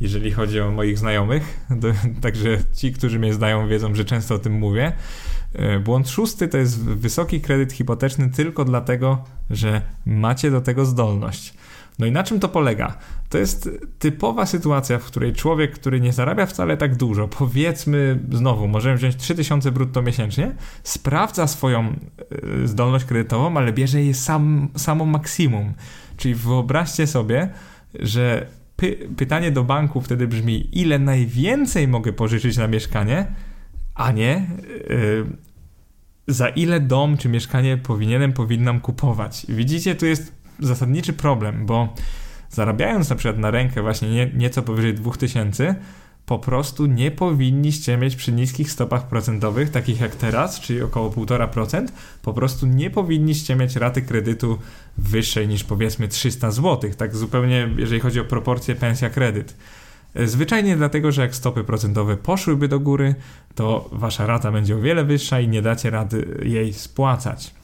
jeżeli 0.01 0.33
chodzi 0.33 0.61
o 0.61 0.71
moich 0.71 0.99
znajomych. 0.99 1.67
Także 2.23 2.59
ci, 2.75 2.93
którzy 2.93 3.19
mnie 3.19 3.35
znają, 3.35 3.69
wiedzą, 3.69 3.95
że 3.95 4.05
często 4.05 4.35
o 4.35 4.39
tym 4.39 4.53
mówię. 4.53 4.93
E, 5.55 5.79
błąd 5.79 6.09
szósty 6.09 6.49
to 6.49 6.59
jest 6.59 6.85
wysoki 6.85 7.41
kredyt 7.41 7.73
hipoteczny 7.73 8.31
tylko 8.31 8.65
dlatego, 8.65 9.25
że 9.51 9.83
macie 10.07 10.51
do 10.51 10.61
tego 10.61 10.85
zdolność. 10.85 11.55
No 11.99 12.07
i 12.07 12.13
na 12.13 12.23
czym 12.23 12.41
to 12.41 12.49
polega? 12.49 12.99
To 13.29 13.39
jest 13.39 13.69
typowa 13.99 14.47
sytuacja, 14.47 14.99
w 14.99 15.05
której 15.05 15.33
człowiek, 15.33 15.73
który 15.73 16.01
nie 16.01 16.13
zarabia 16.13 16.47
wcale 16.47 16.77
tak 16.77 16.97
dużo, 16.97 17.29
powiedzmy 17.29 18.19
znowu, 18.33 18.69
możemy 18.69 18.97
wziąć 18.97 19.17
3000 19.17 19.73
brutto 19.73 20.03
miesięcznie, 20.03 20.55
sprawdza 20.83 21.47
swoją 21.47 21.81
e, 21.85 22.69
zdolność 22.69 23.05
kredytową, 23.05 23.57
ale 23.57 23.73
bierze 23.73 24.03
jej 24.03 24.15
sam, 24.15 24.69
samo 24.77 25.05
maksimum. 25.05 25.75
Czyli 26.17 26.35
wyobraźcie 26.35 27.07
sobie, 27.07 27.49
że 27.95 28.47
py 28.77 29.09
pytanie 29.17 29.51
do 29.53 29.65
banku 29.65 30.01
wtedy 30.01 30.29
brzmi, 30.29 30.69
ile 30.73 30.99
najwięcej 30.99 31.89
mogę 31.89 32.13
pożyczyć 32.13 32.57
na 32.57 32.69
mieszkanie, 32.69 33.27
a 33.95 34.13
nie 34.13 34.47
yy, 34.89 35.27
za 36.29 36.49
ile 36.49 36.81
dom 36.81 37.17
czy 37.17 37.29
mieszkanie 37.29 37.77
powinienem, 37.77 38.33
powinnam 38.33 38.81
kupować. 38.81 39.47
Widzicie, 39.49 39.95
tu 39.95 40.07
jest 40.07 40.38
zasadniczy 40.61 41.13
problem, 41.13 41.67
bo 41.67 41.95
zarabiając 42.51 43.11
na 43.11 43.17
przykład 43.17 43.39
na 43.39 43.51
rękę 43.51 43.83
właśnie 43.83 44.11
nie, 44.11 44.31
nieco 44.35 44.63
powyżej 44.63 44.95
2000, 44.95 45.75
po 46.27 46.39
prostu 46.39 46.87
nie 46.87 47.11
powinniście 47.11 47.97
mieć 47.97 48.17
przy 48.17 48.33
niskich 48.33 48.71
stopach 48.71 49.09
procentowych, 49.09 49.71
takich 49.71 50.01
jak 50.01 50.17
teraz, 50.17 50.61
czyli 50.61 50.83
około 50.83 51.11
1,5%, 51.11 51.87
po 52.23 52.33
prostu 52.33 52.67
nie 52.67 52.91
powinniście 52.91 53.57
mieć 53.57 53.77
raty 53.77 54.03
kredytu 54.03 54.59
wyższej 54.99 55.49
niż 55.49 55.65
powiedzmy 55.65 56.09
300 56.09 56.51
zł, 56.51 56.91
tak 56.97 57.17
zupełnie 57.17 57.69
jeżeli 57.77 58.01
chodzi 58.01 58.21
o 58.21 58.25
proporcję 58.25 58.75
pensja-kredyt. 58.75 59.55
Zwyczajnie 60.25 60.77
dlatego, 60.77 61.13
że 61.13 61.23
jak 61.23 61.35
stopy 61.35 61.65
procentowe 61.65 62.17
poszłyby 62.17 62.69
do 62.69 62.81
góry, 62.81 63.15
to 63.55 63.89
wasza 63.93 64.27
rata 64.27 64.53
będzie 64.53 64.77
o 64.77 64.81
wiele 64.81 65.05
wyższa 65.05 65.41
i 65.41 65.49
nie 65.49 65.63
dacie 65.63 65.91
rady 65.91 66.41
jej 66.43 66.73
spłacać. 66.73 67.55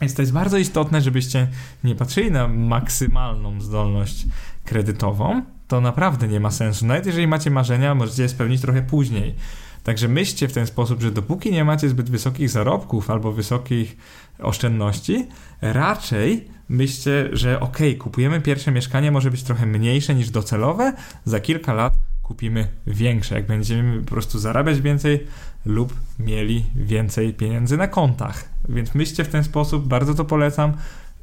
Więc 0.00 0.14
to 0.14 0.22
jest 0.22 0.32
bardzo 0.32 0.58
istotne, 0.58 1.00
żebyście 1.00 1.48
nie 1.84 1.94
patrzyli 1.94 2.30
na 2.30 2.48
maksymalną 2.48 3.60
zdolność 3.60 4.26
kredytową. 4.64 5.42
To 5.68 5.80
naprawdę 5.80 6.28
nie 6.28 6.40
ma 6.40 6.50
sensu. 6.50 6.86
Nawet 6.86 7.06
jeżeli 7.06 7.26
macie 7.26 7.50
marzenia, 7.50 7.94
możecie 7.94 8.22
je 8.22 8.28
spełnić 8.28 8.60
trochę 8.60 8.82
później. 8.82 9.34
Także 9.82 10.08
myślcie 10.08 10.48
w 10.48 10.52
ten 10.52 10.66
sposób, 10.66 11.02
że 11.02 11.10
dopóki 11.10 11.52
nie 11.52 11.64
macie 11.64 11.88
zbyt 11.88 12.10
wysokich 12.10 12.50
zarobków 12.50 13.10
albo 13.10 13.32
wysokich 13.32 13.96
oszczędności, 14.38 15.26
raczej 15.62 16.48
myślcie, 16.68 17.28
że 17.32 17.60
ok, 17.60 17.78
kupujemy 17.98 18.40
pierwsze 18.40 18.72
mieszkanie, 18.72 19.10
może 19.10 19.30
być 19.30 19.42
trochę 19.42 19.66
mniejsze 19.66 20.14
niż 20.14 20.30
docelowe, 20.30 20.92
za 21.24 21.40
kilka 21.40 21.74
lat 21.74 21.94
kupimy 22.22 22.68
większe, 22.86 23.34
jak 23.34 23.46
będziemy 23.46 24.02
po 24.02 24.10
prostu 24.10 24.38
zarabiać 24.38 24.80
więcej 24.80 25.26
lub 25.66 25.94
mieli 26.18 26.64
więcej 26.74 27.34
pieniędzy 27.34 27.76
na 27.76 27.88
kontach. 27.88 28.48
Więc 28.68 28.94
myślcie 28.94 29.24
w 29.24 29.28
ten 29.28 29.44
sposób, 29.44 29.88
bardzo 29.88 30.14
to 30.14 30.24
polecam 30.24 30.72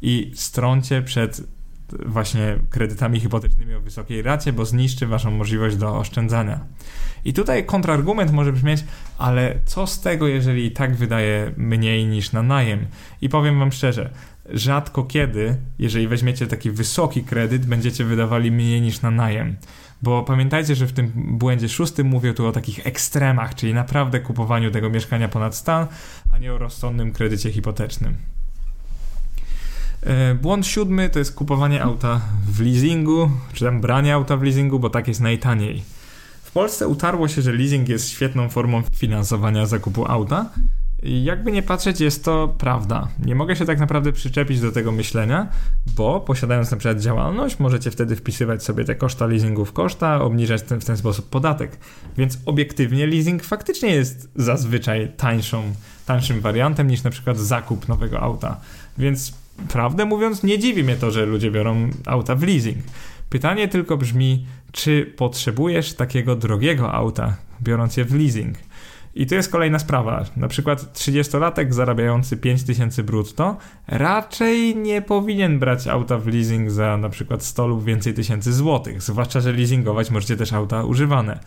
i 0.02 0.32
stroncie 0.36 1.02
przed 1.02 1.42
właśnie 2.06 2.60
kredytami 2.70 3.20
hipotecznymi 3.20 3.76
o 3.76 3.82
wysokiej 3.82 4.22
racie, 4.22 4.54
bo 4.54 4.66
zniszczy 4.66 5.08
waszą 5.08 5.32
możliwość 5.32 5.76
do 5.76 5.98
oszczędzania. 5.98 6.60
I 7.26 7.34
tutaj 7.34 7.66
kontrargument 7.66 8.32
może 8.32 8.54
brzmieć, 8.54 8.84
ale 9.18 9.60
co 9.66 9.88
z 9.88 10.02
tego, 10.02 10.28
jeżeli 10.28 10.66
i 10.66 10.72
tak 10.72 10.96
wydaje 10.96 11.52
mniej 11.58 12.06
niż 12.06 12.32
na 12.32 12.44
najem? 12.44 12.86
I 13.22 13.30
powiem 13.30 13.60
wam 13.60 13.72
szczerze, 13.72 14.10
rzadko 14.50 15.04
kiedy, 15.04 15.56
jeżeli 15.80 16.08
weźmiecie 16.08 16.48
taki 16.48 16.72
wysoki 16.72 17.24
kredyt, 17.24 17.66
będziecie 17.66 18.06
wydawali 18.06 18.52
mniej 18.52 18.82
niż 18.82 19.02
na 19.02 19.12
najem. 19.12 19.56
Bo 20.04 20.24
pamiętajcie, 20.24 20.76
że 20.76 20.88
w 20.88 20.94
tym 20.94 21.12
błędzie 21.16 21.70
szóstym 21.70 22.08
mówię 22.08 22.34
tu 22.34 22.48
o 22.48 22.52
takich 22.52 22.88
ekstremach, 22.88 23.56
czyli 23.56 23.74
naprawdę 23.74 24.20
kupowaniu 24.20 24.72
tego 24.72 24.90
mieszkania 24.90 25.28
ponad 25.30 25.56
stan, 25.56 25.88
a 26.32 26.38
nie 26.38 26.54
o 26.54 26.58
rozsądnym 26.58 27.12
kredycie 27.12 27.52
hipotecznym. 27.52 28.16
E, 30.02 30.36
błąd 30.36 30.68
siódmy 30.68 31.10
to 31.10 31.20
jest 31.20 31.36
kupowanie 31.36 31.84
auta 31.84 32.22
w 32.48 32.62
leasingu, 32.62 33.32
czy 33.54 33.66
tam 33.66 33.82
branie 33.82 34.14
auta 34.14 34.38
w 34.38 34.44
leasingu, 34.44 34.80
bo 34.80 34.90
tak 34.90 35.08
jest 35.08 35.22
najtaniej. 35.22 35.84
W 36.44 36.52
Polsce 36.52 36.88
utarło 36.88 37.28
się, 37.28 37.42
że 37.42 37.52
leasing 37.52 37.90
jest 37.90 38.10
świetną 38.10 38.50
formą 38.50 38.84
finansowania 38.96 39.66
zakupu 39.66 40.12
auta, 40.12 40.50
jakby 41.04 41.52
nie 41.52 41.64
patrzeć, 41.64 42.02
jest 42.02 42.26
to 42.26 42.56
prawda. 42.58 43.08
Nie 43.26 43.36
mogę 43.36 43.56
się 43.56 43.66
tak 43.66 43.80
naprawdę 43.80 44.12
przyczepić 44.12 44.60
do 44.60 44.72
tego 44.72 44.92
myślenia, 44.92 45.48
bo 45.96 46.20
posiadając 46.20 46.72
na 46.72 46.78
przykład 46.78 47.00
działalność, 47.00 47.60
możecie 47.60 47.92
wtedy 47.92 48.16
wpisywać 48.16 48.64
sobie 48.64 48.86
te 48.86 48.96
koszta 48.96 49.26
leasingu 49.26 49.66
w 49.66 49.74
koszta, 49.74 50.22
obniżać 50.22 50.62
ten, 50.62 50.82
w 50.82 50.86
ten 50.86 50.98
sposób 50.98 51.30
podatek. 51.30 51.78
Więc 52.18 52.38
obiektywnie 52.46 53.08
leasing 53.08 53.44
faktycznie 53.44 53.90
jest 53.90 54.30
zazwyczaj 54.36 55.12
tańszą, 55.18 55.64
tańszym 56.06 56.42
wariantem 56.42 56.88
niż 56.88 57.04
na 57.04 57.10
przykład 57.10 57.38
zakup 57.38 57.88
nowego 57.88 58.20
auta. 58.20 58.60
Więc 58.98 59.34
prawdę 59.70 60.06
mówiąc, 60.06 60.44
nie 60.44 60.60
dziwi 60.60 60.84
mnie 60.84 60.96
to, 60.96 61.12
że 61.12 61.26
ludzie 61.26 61.52
biorą 61.52 61.90
auta 62.06 62.36
w 62.36 62.44
leasing. 62.44 62.78
Pytanie 63.30 63.68
tylko 63.68 63.98
brzmi, 63.98 64.46
czy 64.72 65.14
potrzebujesz 65.18 65.94
takiego 65.94 66.36
drogiego 66.36 66.94
auta, 66.94 67.36
biorąc 67.62 67.98
je 67.98 68.06
w 68.06 68.16
leasing? 68.16 68.58
I 69.16 69.26
to 69.28 69.36
jest 69.36 69.52
kolejna 69.52 69.80
sprawa. 69.80 70.26
Na 70.38 70.48
przykład 70.48 70.94
30-latek 70.94 71.74
zarabiający 71.74 72.38
5000 72.38 73.04
brutto 73.04 73.58
raczej 73.88 74.76
nie 74.76 75.02
powinien 75.02 75.60
brać 75.60 75.88
auta 75.88 76.18
w 76.18 76.28
leasing 76.28 76.72
za 76.72 76.98
na 76.98 77.10
przykład 77.10 77.44
100 77.44 77.68
lub 77.68 77.84
więcej 77.84 78.14
tysięcy 78.14 78.54
złotych. 78.54 79.02
Zwłaszcza, 79.02 79.40
że 79.40 79.52
leasingować 79.52 80.12
możecie 80.12 80.38
też 80.38 80.54
auta 80.54 80.84
używane. 80.84 81.40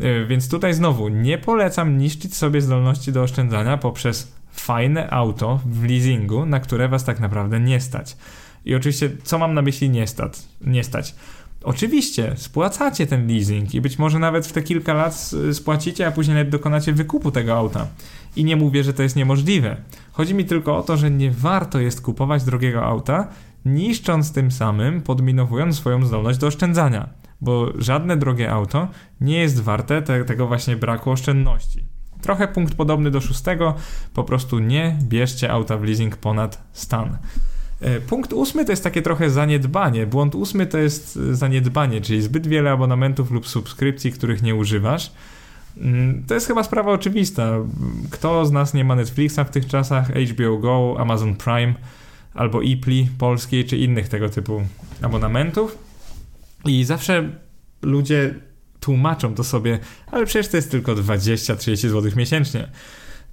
E, 0.00 0.26
więc 0.26 0.48
tutaj 0.48 0.74
znowu 0.74 1.08
nie 1.08 1.38
polecam 1.38 1.98
niszczyć 1.98 2.36
sobie 2.36 2.60
zdolności 2.60 3.12
do 3.12 3.22
oszczędzania 3.22 3.78
poprzez 3.78 4.32
fajne 4.52 5.10
auto 5.10 5.60
w 5.66 5.84
leasingu, 5.84 6.46
na 6.46 6.60
które 6.60 6.88
was 6.88 7.04
tak 7.04 7.20
naprawdę 7.20 7.60
nie 7.60 7.80
stać. 7.80 8.16
I 8.64 8.74
oczywiście, 8.74 9.10
co 9.22 9.38
mam 9.38 9.54
na 9.54 9.62
myśli 9.62 9.90
nie 9.90 10.06
stać? 10.06 10.32
Nie 10.60 10.84
stać? 10.84 11.14
Oczywiście, 11.64 12.32
spłacacie 12.36 13.06
ten 13.06 13.28
leasing 13.28 13.74
i 13.74 13.80
być 13.80 13.98
może 13.98 14.18
nawet 14.18 14.46
w 14.46 14.52
te 14.52 14.62
kilka 14.62 14.94
lat 14.94 15.30
spłacicie, 15.52 16.06
a 16.06 16.12
później 16.12 16.36
nawet 16.36 16.48
dokonacie 16.48 16.92
wykupu 16.92 17.30
tego 17.30 17.56
auta. 17.56 17.86
I 18.36 18.44
nie 18.44 18.56
mówię, 18.56 18.84
że 18.84 18.94
to 18.94 19.02
jest 19.02 19.16
niemożliwe. 19.16 19.76
Chodzi 20.12 20.34
mi 20.34 20.44
tylko 20.44 20.76
o 20.76 20.82
to, 20.82 20.96
że 20.96 21.10
nie 21.10 21.30
warto 21.30 21.80
jest 21.80 22.00
kupować 22.00 22.44
drogiego 22.44 22.84
auta, 22.84 23.28
niszcząc 23.64 24.32
tym 24.32 24.50
samym, 24.50 25.02
podminowując 25.02 25.76
swoją 25.76 26.06
zdolność 26.06 26.38
do 26.38 26.46
oszczędzania. 26.46 27.08
Bo 27.40 27.72
żadne 27.78 28.16
drogie 28.16 28.50
auto 28.50 28.88
nie 29.20 29.38
jest 29.38 29.60
warte 29.60 30.02
te, 30.02 30.24
tego 30.24 30.46
właśnie 30.46 30.76
braku 30.76 31.10
oszczędności. 31.10 31.84
Trochę 32.20 32.48
punkt 32.48 32.74
podobny 32.74 33.10
do 33.10 33.20
szóstego, 33.20 33.74
po 34.14 34.24
prostu 34.24 34.58
nie 34.58 34.96
bierzcie 35.02 35.50
auta 35.50 35.76
w 35.76 35.84
leasing 35.84 36.16
ponad 36.16 36.62
stan. 36.72 37.18
E, 37.82 38.00
punkt 38.00 38.32
ósmy 38.32 38.64
to 38.64 38.72
jest 38.72 38.84
takie 38.84 39.02
trochę 39.02 39.30
zaniedbanie. 39.30 40.06
Błąd 40.06 40.34
ósmy 40.34 40.66
to 40.66 40.78
jest 40.78 41.18
e, 41.30 41.34
zaniedbanie, 41.34 42.00
czyli 42.00 42.22
zbyt 42.22 42.46
wiele 42.46 42.70
abonamentów 42.70 43.30
lub 43.30 43.48
subskrypcji, 43.48 44.12
których 44.12 44.42
nie 44.42 44.54
używasz. 44.54 45.12
Mm, 45.76 46.24
to 46.26 46.34
jest 46.34 46.46
chyba 46.46 46.62
sprawa 46.62 46.92
oczywista. 46.92 47.52
Kto 48.10 48.46
z 48.46 48.52
nas 48.52 48.74
nie 48.74 48.84
ma 48.84 48.94
Netflixa 48.94 49.38
w 49.46 49.50
tych 49.50 49.66
czasach, 49.66 50.08
HBO 50.08 50.58
Go, 50.58 50.96
Amazon 50.98 51.36
Prime 51.36 51.74
albo 52.34 52.62
Ipli 52.62 53.08
polskiej 53.18 53.64
czy 53.64 53.76
innych 53.76 54.08
tego 54.08 54.28
typu 54.28 54.62
abonamentów? 55.02 55.78
I 56.64 56.84
zawsze 56.84 57.30
ludzie 57.82 58.34
tłumaczą 58.80 59.34
to 59.34 59.44
sobie, 59.44 59.78
ale 60.10 60.26
przecież 60.26 60.48
to 60.48 60.56
jest 60.56 60.70
tylko 60.70 60.94
20-30 60.94 61.76
zł 61.88 62.10
miesięcznie. 62.16 62.68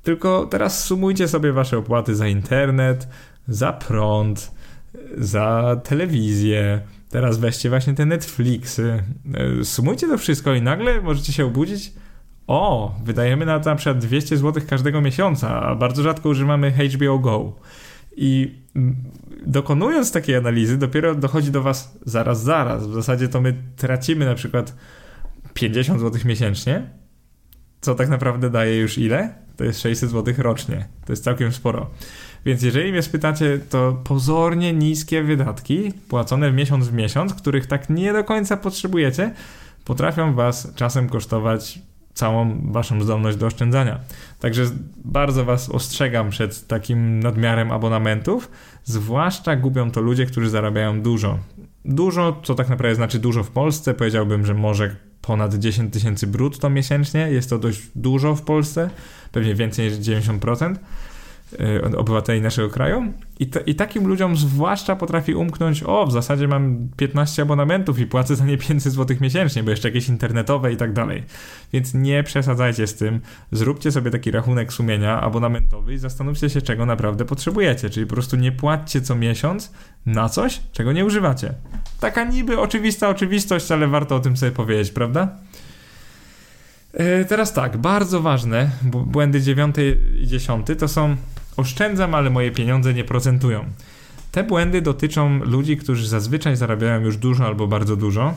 Tylko 0.03 0.47
teraz 0.51 0.85
sumujcie 0.85 1.27
sobie 1.27 1.51
wasze 1.51 1.77
opłaty 1.77 2.15
za 2.15 2.27
internet, 2.27 3.07
za 3.49 3.73
prąd, 3.73 4.51
za 5.17 5.75
telewizję. 5.83 6.81
Teraz 7.09 7.37
weźcie 7.37 7.69
właśnie 7.69 7.93
te 7.93 8.05
Netflixy. 8.05 9.03
E, 9.33 9.63
sumujcie 9.63 10.07
to 10.07 10.17
wszystko 10.17 10.53
i 10.53 10.61
nagle 10.61 11.01
możecie 11.01 11.33
się 11.33 11.45
obudzić. 11.45 11.93
O, 12.47 12.95
wydajemy 13.03 13.45
na 13.45 13.59
to 13.59 13.69
na 13.69 13.75
przykład 13.75 13.97
200 13.97 14.37
zł 14.37 14.63
każdego 14.67 15.01
miesiąca, 15.01 15.61
a 15.61 15.75
bardzo 15.75 16.03
rzadko 16.03 16.29
używamy 16.29 16.71
HBO 16.71 17.19
Go. 17.19 17.55
I 18.15 18.55
dokonując 19.45 20.11
takiej 20.11 20.35
analizy, 20.35 20.77
dopiero 20.77 21.15
dochodzi 21.15 21.51
do 21.51 21.61
Was 21.61 21.97
zaraz, 22.05 22.43
zaraz. 22.43 22.87
W 22.87 22.93
zasadzie 22.93 23.27
to 23.27 23.41
my 23.41 23.55
tracimy 23.75 24.25
na 24.25 24.35
przykład 24.35 24.75
50 25.53 25.99
zł 25.99 26.21
miesięcznie, 26.25 26.89
co 27.81 27.95
tak 27.95 28.09
naprawdę 28.09 28.49
daje 28.49 28.77
już 28.77 28.97
ile? 28.97 29.35
To 29.55 29.63
jest 29.63 29.81
600 29.81 30.09
zł 30.09 30.33
rocznie. 30.37 30.87
To 31.05 31.13
jest 31.13 31.23
całkiem 31.23 31.51
sporo. 31.51 31.89
Więc 32.45 32.61
jeżeli 32.61 32.91
mnie 32.91 33.01
spytacie, 33.01 33.59
to 33.69 34.01
pozornie 34.03 34.73
niskie 34.73 35.23
wydatki, 35.23 35.93
płacone 36.09 36.51
miesiąc 36.51 36.87
w 36.87 36.93
miesiąc, 36.93 37.33
których 37.33 37.67
tak 37.67 37.89
nie 37.89 38.13
do 38.13 38.23
końca 38.23 38.57
potrzebujecie, 38.57 39.33
potrafią 39.85 40.33
was 40.33 40.73
czasem 40.75 41.09
kosztować 41.09 41.79
całą 42.13 42.71
waszą 42.71 43.01
zdolność 43.01 43.37
do 43.37 43.45
oszczędzania. 43.45 43.99
Także 44.39 44.63
bardzo 45.05 45.45
was 45.45 45.69
ostrzegam 45.69 46.29
przed 46.29 46.67
takim 46.67 47.19
nadmiarem 47.19 47.71
abonamentów, 47.71 48.51
zwłaszcza 48.83 49.55
gubią 49.55 49.91
to 49.91 50.01
ludzie, 50.01 50.25
którzy 50.25 50.49
zarabiają 50.49 51.01
dużo. 51.01 51.39
Dużo, 51.85 52.41
co 52.43 52.55
tak 52.55 52.69
naprawdę 52.69 52.95
znaczy 52.95 53.19
dużo 53.19 53.43
w 53.43 53.51
Polsce, 53.51 53.93
powiedziałbym, 53.93 54.45
że 54.45 54.53
może 54.53 54.95
ponad 55.21 55.55
10 55.55 55.93
tysięcy 55.93 56.27
brutto 56.27 56.69
miesięcznie, 56.69 57.19
jest 57.31 57.49
to 57.49 57.57
dość 57.57 57.81
dużo 57.95 58.35
w 58.35 58.41
Polsce, 58.41 58.89
pewnie 59.31 59.55
więcej 59.55 59.89
niż 59.89 59.97
90%. 59.97 60.75
Y, 61.53 61.97
obywateli 61.97 62.41
naszego 62.41 62.69
kraju. 62.69 63.13
I, 63.39 63.47
to, 63.47 63.59
I 63.59 63.75
takim 63.75 64.07
ludziom 64.07 64.37
zwłaszcza 64.37 64.95
potrafi 64.95 65.33
umknąć, 65.33 65.83
o, 65.83 66.05
w 66.05 66.11
zasadzie 66.11 66.47
mam 66.47 66.89
15 66.97 67.41
abonamentów 67.41 67.99
i 67.99 68.05
płacę 68.05 68.35
za 68.35 68.45
nie 68.45 68.57
500 68.57 68.93
zł 68.93 69.17
miesięcznie, 69.21 69.63
bo 69.63 69.69
jeszcze 69.69 69.87
jakieś 69.87 70.09
internetowe 70.09 70.73
i 70.73 70.77
tak 70.77 70.93
dalej. 70.93 71.23
Więc 71.73 71.93
nie 71.93 72.23
przesadzajcie 72.23 72.87
z 72.87 72.95
tym. 72.95 73.19
Zróbcie 73.51 73.91
sobie 73.91 74.11
taki 74.11 74.31
rachunek 74.31 74.73
sumienia 74.73 75.21
abonamentowy 75.21 75.93
i 75.93 75.97
zastanówcie 75.97 76.49
się, 76.49 76.61
czego 76.61 76.85
naprawdę 76.85 77.25
potrzebujecie. 77.25 77.89
Czyli 77.89 78.05
po 78.05 78.13
prostu 78.13 78.35
nie 78.35 78.51
płaccie 78.51 79.01
co 79.01 79.15
miesiąc 79.15 79.71
na 80.05 80.29
coś, 80.29 80.61
czego 80.71 80.93
nie 80.93 81.05
używacie. 81.05 81.53
Taka 81.99 82.23
niby 82.23 82.59
oczywista 82.59 83.09
oczywistość, 83.09 83.71
ale 83.71 83.87
warto 83.87 84.15
o 84.15 84.19
tym 84.19 84.37
sobie 84.37 84.51
powiedzieć, 84.51 84.91
prawda? 84.91 85.37
E, 86.93 87.25
teraz 87.25 87.53
tak, 87.53 87.77
bardzo 87.77 88.21
ważne, 88.21 88.69
błędy 88.83 89.41
9 89.41 89.75
i 90.21 90.27
10 90.27 90.67
to 90.79 90.87
są 90.87 91.15
oszczędzam, 91.59 92.15
ale 92.15 92.29
moje 92.29 92.51
pieniądze 92.51 92.93
nie 92.93 93.03
procentują. 93.03 93.65
Te 94.31 94.43
błędy 94.43 94.81
dotyczą 94.81 95.39
ludzi, 95.43 95.77
którzy 95.77 96.07
zazwyczaj 96.07 96.55
zarabiają 96.55 97.01
już 97.01 97.17
dużo 97.17 97.45
albo 97.45 97.67
bardzo 97.67 97.95
dużo. 97.95 98.33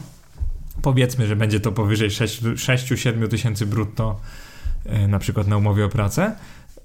Powiedzmy, 0.83 1.27
że 1.27 1.37
będzie 1.37 1.61
to 1.61 1.73
powyżej 1.73 2.11
6-7 2.11 3.29
tysięcy 3.29 3.67
brutto, 3.67 4.21
e, 4.87 5.09
na 5.09 5.19
przykład 5.19 5.47
na 5.49 5.57
umowie 5.57 5.85
o 5.85 5.89
pracę. 5.89 6.33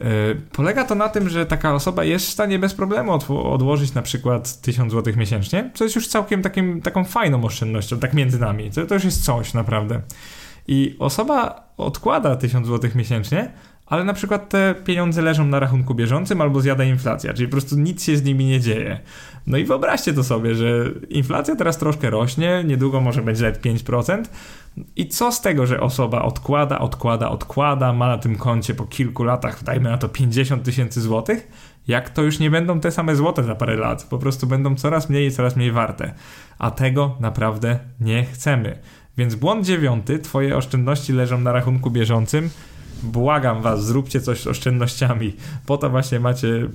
E, 0.02 0.36
polega 0.52 0.84
to 0.84 0.96
na 0.96 1.10
tym, 1.10 1.30
że 1.30 1.46
taka 1.46 1.74
osoba 1.74 2.04
jest 2.04 2.26
w 2.26 2.30
stanie 2.30 2.60
bez 2.60 2.74
problemu 2.74 3.20
odłożyć 3.30 3.94
na 3.94 4.02
przykład 4.02 4.62
1000 4.62 4.92
zł 4.94 5.14
miesięcznie, 5.18 5.72
co 5.74 5.84
jest 5.84 5.96
już 5.96 6.08
całkiem 6.08 6.42
takim, 6.42 6.82
taką 6.82 7.04
fajną 7.04 7.44
oszczędnością, 7.44 8.00
tak 8.00 8.14
między 8.14 8.40
nami. 8.40 8.72
To, 8.72 8.86
to 8.86 8.94
już 8.94 9.04
jest 9.04 9.24
coś 9.24 9.54
naprawdę. 9.54 10.02
I 10.68 10.96
osoba 11.00 11.68
odkłada 11.78 12.36
1000 12.36 12.68
zł 12.68 12.92
miesięcznie, 12.96 13.52
ale 13.88 14.04
na 14.04 14.14
przykład 14.14 14.50
te 14.50 14.76
pieniądze 14.86 15.22
leżą 15.22 15.46
na 15.46 15.60
rachunku 15.60 15.96
bieżącym 15.96 16.42
albo 16.42 16.62
zjada 16.62 16.84
inflacja, 16.84 17.34
czyli 17.34 17.48
po 17.48 17.52
prostu 17.52 17.80
nic 17.80 18.04
się 18.04 18.18
z 18.18 18.24
nimi 18.24 18.46
nie 18.46 18.60
dzieje. 18.60 19.00
No 19.48 19.58
i 19.58 19.66
wyobraźcie 19.66 20.14
to 20.14 20.24
sobie, 20.24 20.56
że 20.56 20.92
inflacja 21.10 21.56
teraz 21.56 21.78
troszkę 21.78 22.10
rośnie, 22.10 22.64
niedługo 22.66 23.02
może 23.02 23.22
będzie 23.22 23.44
nawet 23.44 23.62
5%. 23.62 24.24
I 24.96 25.08
co 25.08 25.32
z 25.32 25.42
tego, 25.42 25.66
że 25.66 25.80
osoba 25.80 26.22
odkłada, 26.22 26.80
odkłada, 26.80 27.30
odkłada, 27.30 27.94
ma 27.94 28.08
na 28.08 28.18
tym 28.18 28.36
koncie 28.36 28.74
po 28.74 28.86
kilku 28.86 29.24
latach, 29.24 29.64
dajmy 29.64 29.90
na 29.90 29.98
to 29.98 30.10
50 30.10 30.64
tysięcy 30.64 31.02
złotych, 31.02 31.48
jak 31.88 32.10
to 32.10 32.24
już 32.24 32.40
nie 32.40 32.50
będą 32.50 32.80
te 32.80 32.92
same 32.92 33.16
złote 33.16 33.44
za 33.44 33.56
parę 33.56 33.76
lat, 33.76 34.04
po 34.04 34.18
prostu 34.18 34.48
będą 34.48 34.76
coraz 34.76 35.10
mniej 35.10 35.28
i 35.28 35.32
coraz 35.32 35.56
mniej 35.56 35.72
warte. 35.72 36.14
A 36.60 36.72
tego 36.72 37.16
naprawdę 37.20 37.80
nie 38.00 38.26
chcemy. 38.26 38.80
Więc 39.18 39.36
błąd 39.36 39.66
dziewiąty, 39.66 40.20
twoje 40.20 40.58
oszczędności 40.58 41.14
leżą 41.14 41.40
na 41.40 41.52
rachunku 41.52 41.92
bieżącym, 41.92 42.50
błagam 43.04 43.62
was, 43.62 43.86
zróbcie 43.86 44.22
coś 44.22 44.42
z 44.42 44.48
oszczędnościami. 44.48 45.34
Po 45.66 45.78
to 45.78 45.90
właśnie 45.90 46.20
macie 46.20 46.68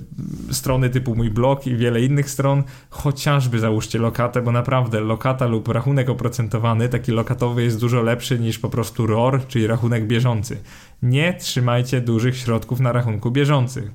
strony 0.51 0.89
typu 0.89 1.15
mój 1.15 1.29
blog 1.29 1.67
i 1.67 1.75
wiele 1.75 2.01
innych 2.01 2.29
stron. 2.29 2.63
Chociażby 2.89 3.59
załóżcie 3.59 3.99
lokatę, 3.99 4.41
bo 4.41 4.51
naprawdę 4.51 4.99
lokata 4.99 5.45
lub 5.45 5.67
rachunek 5.67 6.09
oprocentowany, 6.09 6.89
taki 6.89 7.11
lokatowy 7.11 7.63
jest 7.63 7.79
dużo 7.79 8.01
lepszy 8.01 8.39
niż 8.39 8.59
po 8.59 8.69
prostu 8.69 9.07
ROR, 9.07 9.47
czyli 9.47 9.67
rachunek 9.67 10.07
bieżący. 10.07 10.57
Nie 11.03 11.33
trzymajcie 11.33 12.01
dużych 12.01 12.37
środków 12.37 12.79
na 12.79 12.91
rachunku 12.91 13.31
bieżącym. 13.31 13.91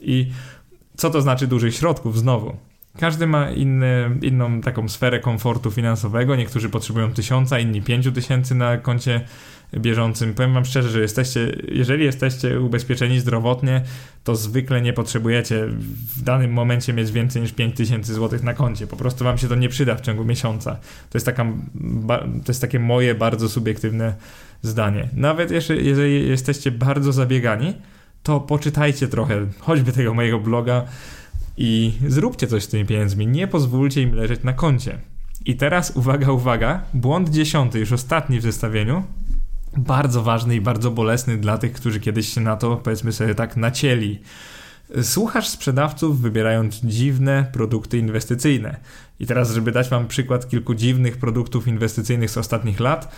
I 0.00 0.30
co 0.96 1.10
to 1.10 1.22
znaczy 1.22 1.46
dużych 1.46 1.74
środków? 1.74 2.18
Znowu. 2.18 2.67
Każdy 2.96 3.26
ma 3.26 3.50
inny, 3.50 4.10
inną 4.22 4.60
taką 4.60 4.88
sferę 4.88 5.20
komfortu 5.20 5.70
finansowego. 5.70 6.36
Niektórzy 6.36 6.68
potrzebują 6.68 7.12
tysiąca, 7.12 7.58
inni 7.58 7.82
pięciu 7.82 8.12
tysięcy 8.12 8.54
na 8.54 8.76
koncie 8.76 9.20
bieżącym. 9.74 10.34
Powiem 10.34 10.54
wam 10.54 10.64
szczerze, 10.64 10.88
że 10.88 11.00
jesteście, 11.00 11.56
jeżeli 11.68 12.04
jesteście 12.04 12.60
ubezpieczeni 12.60 13.20
zdrowotnie, 13.20 13.82
to 14.24 14.36
zwykle 14.36 14.82
nie 14.82 14.92
potrzebujecie 14.92 15.66
w 16.16 16.22
danym 16.22 16.52
momencie 16.52 16.92
mieć 16.92 17.12
więcej 17.12 17.42
niż 17.42 17.52
5000 17.52 18.14
zł 18.14 18.40
na 18.42 18.54
koncie. 18.54 18.86
Po 18.86 18.96
prostu 18.96 19.24
wam 19.24 19.38
się 19.38 19.48
to 19.48 19.54
nie 19.54 19.68
przyda 19.68 19.94
w 19.94 20.00
ciągu 20.00 20.24
miesiąca. 20.24 20.76
To 21.10 21.16
jest, 21.18 21.26
taka, 21.26 21.44
to 22.18 22.48
jest 22.48 22.60
takie 22.60 22.78
moje 22.78 23.14
bardzo 23.14 23.48
subiektywne 23.48 24.14
zdanie. 24.62 25.08
Nawet 25.12 25.50
jeżeli 25.50 26.28
jesteście 26.28 26.70
bardzo 26.70 27.12
zabiegani, 27.12 27.74
to 28.22 28.40
poczytajcie 28.40 29.08
trochę, 29.08 29.46
choćby 29.60 29.92
tego 29.92 30.14
mojego 30.14 30.38
bloga 30.38 30.84
i 31.58 31.92
zróbcie 32.06 32.46
coś 32.46 32.62
z 32.62 32.68
tymi 32.68 32.86
pieniędzmi. 32.86 33.26
Nie 33.26 33.46
pozwólcie 33.46 34.02
im 34.02 34.14
leżeć 34.14 34.42
na 34.42 34.52
koncie. 34.52 34.98
I 35.44 35.56
teraz 35.56 35.96
uwaga, 35.96 36.32
uwaga, 36.32 36.82
błąd 36.94 37.30
dziesiąty, 37.30 37.78
już 37.78 37.92
ostatni 37.92 38.38
w 38.38 38.42
zestawieniu, 38.42 39.04
bardzo 39.76 40.22
ważny 40.22 40.56
i 40.56 40.60
bardzo 40.60 40.90
bolesny 40.90 41.36
dla 41.36 41.58
tych, 41.58 41.72
którzy 41.72 42.00
kiedyś 42.00 42.28
się 42.28 42.40
na 42.40 42.56
to, 42.56 42.76
powiedzmy 42.76 43.12
sobie 43.12 43.34
tak, 43.34 43.56
nacięli. 43.56 44.18
Słuchasz 45.02 45.48
sprzedawców 45.48 46.20
wybierając 46.20 46.80
dziwne 46.80 47.46
produkty 47.52 47.98
inwestycyjne. 47.98 48.76
I 49.20 49.26
teraz, 49.26 49.50
żeby 49.50 49.72
dać 49.72 49.88
Wam 49.88 50.06
przykład 50.08 50.48
kilku 50.48 50.74
dziwnych 50.74 51.16
produktów 51.16 51.68
inwestycyjnych 51.68 52.30
z 52.30 52.38
ostatnich 52.38 52.80
lat, 52.80 53.14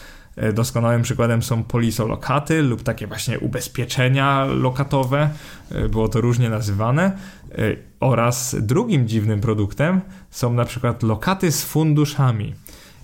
doskonałym 0.53 1.03
przykładem 1.03 1.43
są 1.43 1.65
polisolokaty 1.65 2.63
lub 2.63 2.83
takie 2.83 3.07
właśnie 3.07 3.39
ubezpieczenia 3.39 4.45
lokatowe, 4.45 5.31
e, 5.71 5.89
było 5.89 6.09
to 6.09 6.21
różnie 6.21 6.51
nazywane. 6.51 7.05
E, 7.05 7.57
oraz 8.01 8.57
drugim 8.61 9.09
dziwnym 9.09 9.41
produktem 9.41 10.01
są 10.31 10.53
na 10.53 10.65
przykład 10.65 11.03
lokaty 11.03 11.53
z 11.53 11.65
funduszami. 11.65 12.55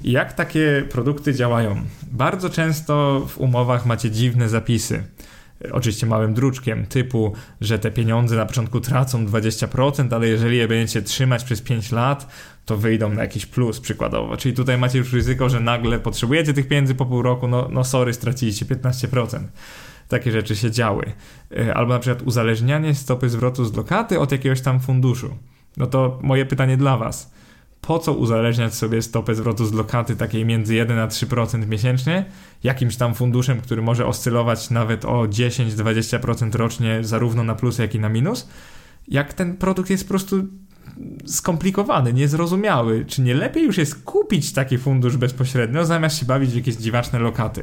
Jak 0.04 0.32
takie 0.32 0.84
produkty 0.90 1.34
działają? 1.34 1.82
Bardzo 2.12 2.50
często 2.50 3.22
w 3.28 3.38
umowach 3.38 3.86
macie 3.86 4.10
dziwne 4.10 4.48
zapisy. 4.48 5.04
Oczywiście 5.72 6.06
małym 6.06 6.34
druczkiem, 6.34 6.86
typu, 6.86 7.32
że 7.60 7.78
te 7.78 7.90
pieniądze 7.90 8.36
na 8.36 8.46
początku 8.46 8.80
tracą 8.80 9.26
20%, 9.26 10.14
ale 10.14 10.28
jeżeli 10.28 10.56
je 10.56 10.68
będziecie 10.68 11.02
trzymać 11.02 11.44
przez 11.44 11.62
5 11.62 11.92
lat, 11.92 12.26
to 12.64 12.76
wyjdą 12.76 13.12
na 13.12 13.22
jakiś 13.22 13.46
plus 13.46 13.80
przykładowo. 13.80 14.36
Czyli 14.36 14.54
tutaj 14.54 14.78
macie 14.78 14.98
już 14.98 15.12
ryzyko, 15.12 15.48
że 15.48 15.60
nagle 15.60 15.98
potrzebujecie 15.98 16.54
tych 16.54 16.68
pieniędzy 16.68 16.94
po 16.94 17.06
pół 17.06 17.22
roku, 17.22 17.48
no, 17.48 17.68
no 17.72 17.84
sorry, 17.84 18.14
straciliście 18.14 18.66
15%. 18.66 19.38
Takie 20.08 20.32
rzeczy 20.32 20.56
się 20.56 20.70
działy. 20.70 21.12
E, 21.58 21.74
albo 21.74 21.92
na 21.92 21.98
przykład 21.98 22.22
uzależnianie 22.22 22.94
stopy 22.94 23.28
zwrotu 23.28 23.64
z 23.64 23.76
lokaty 23.76 24.20
od 24.20 24.32
jakiegoś 24.32 24.60
tam 24.60 24.80
funduszu. 24.80 25.36
No 25.76 25.86
to 25.86 26.18
moje 26.22 26.46
pytanie 26.46 26.76
dla 26.76 26.96
Was 26.96 27.35
po 27.86 27.98
co 27.98 28.12
uzależniać 28.12 28.74
sobie 28.74 29.02
stopę 29.02 29.34
zwrotu 29.34 29.66
z 29.66 29.72
lokaty 29.72 30.16
takiej 30.16 30.44
między 30.44 30.74
1 30.74 30.98
a 30.98 31.06
3% 31.06 31.66
miesięcznie, 31.66 32.24
jakimś 32.64 32.96
tam 32.96 33.14
funduszem, 33.14 33.60
który 33.60 33.82
może 33.82 34.06
oscylować 34.06 34.70
nawet 34.70 35.04
o 35.04 35.22
10-20% 35.22 36.54
rocznie, 36.54 36.98
zarówno 37.04 37.44
na 37.44 37.54
plus, 37.54 37.78
jak 37.78 37.94
i 37.94 38.00
na 38.00 38.08
minus, 38.08 38.48
jak 39.08 39.34
ten 39.34 39.56
produkt 39.56 39.90
jest 39.90 40.04
po 40.04 40.08
prostu 40.08 40.36
skomplikowany, 41.26 42.12
niezrozumiały. 42.12 43.04
Czy 43.04 43.22
nie 43.22 43.34
lepiej 43.34 43.64
już 43.64 43.78
jest 43.78 44.04
kupić 44.04 44.52
taki 44.52 44.78
fundusz 44.78 45.16
bezpośrednio, 45.16 45.84
zamiast 45.84 46.18
się 46.18 46.26
bawić 46.26 46.50
w 46.50 46.56
jakieś 46.56 46.74
dziwaczne 46.74 47.18
lokaty? 47.18 47.62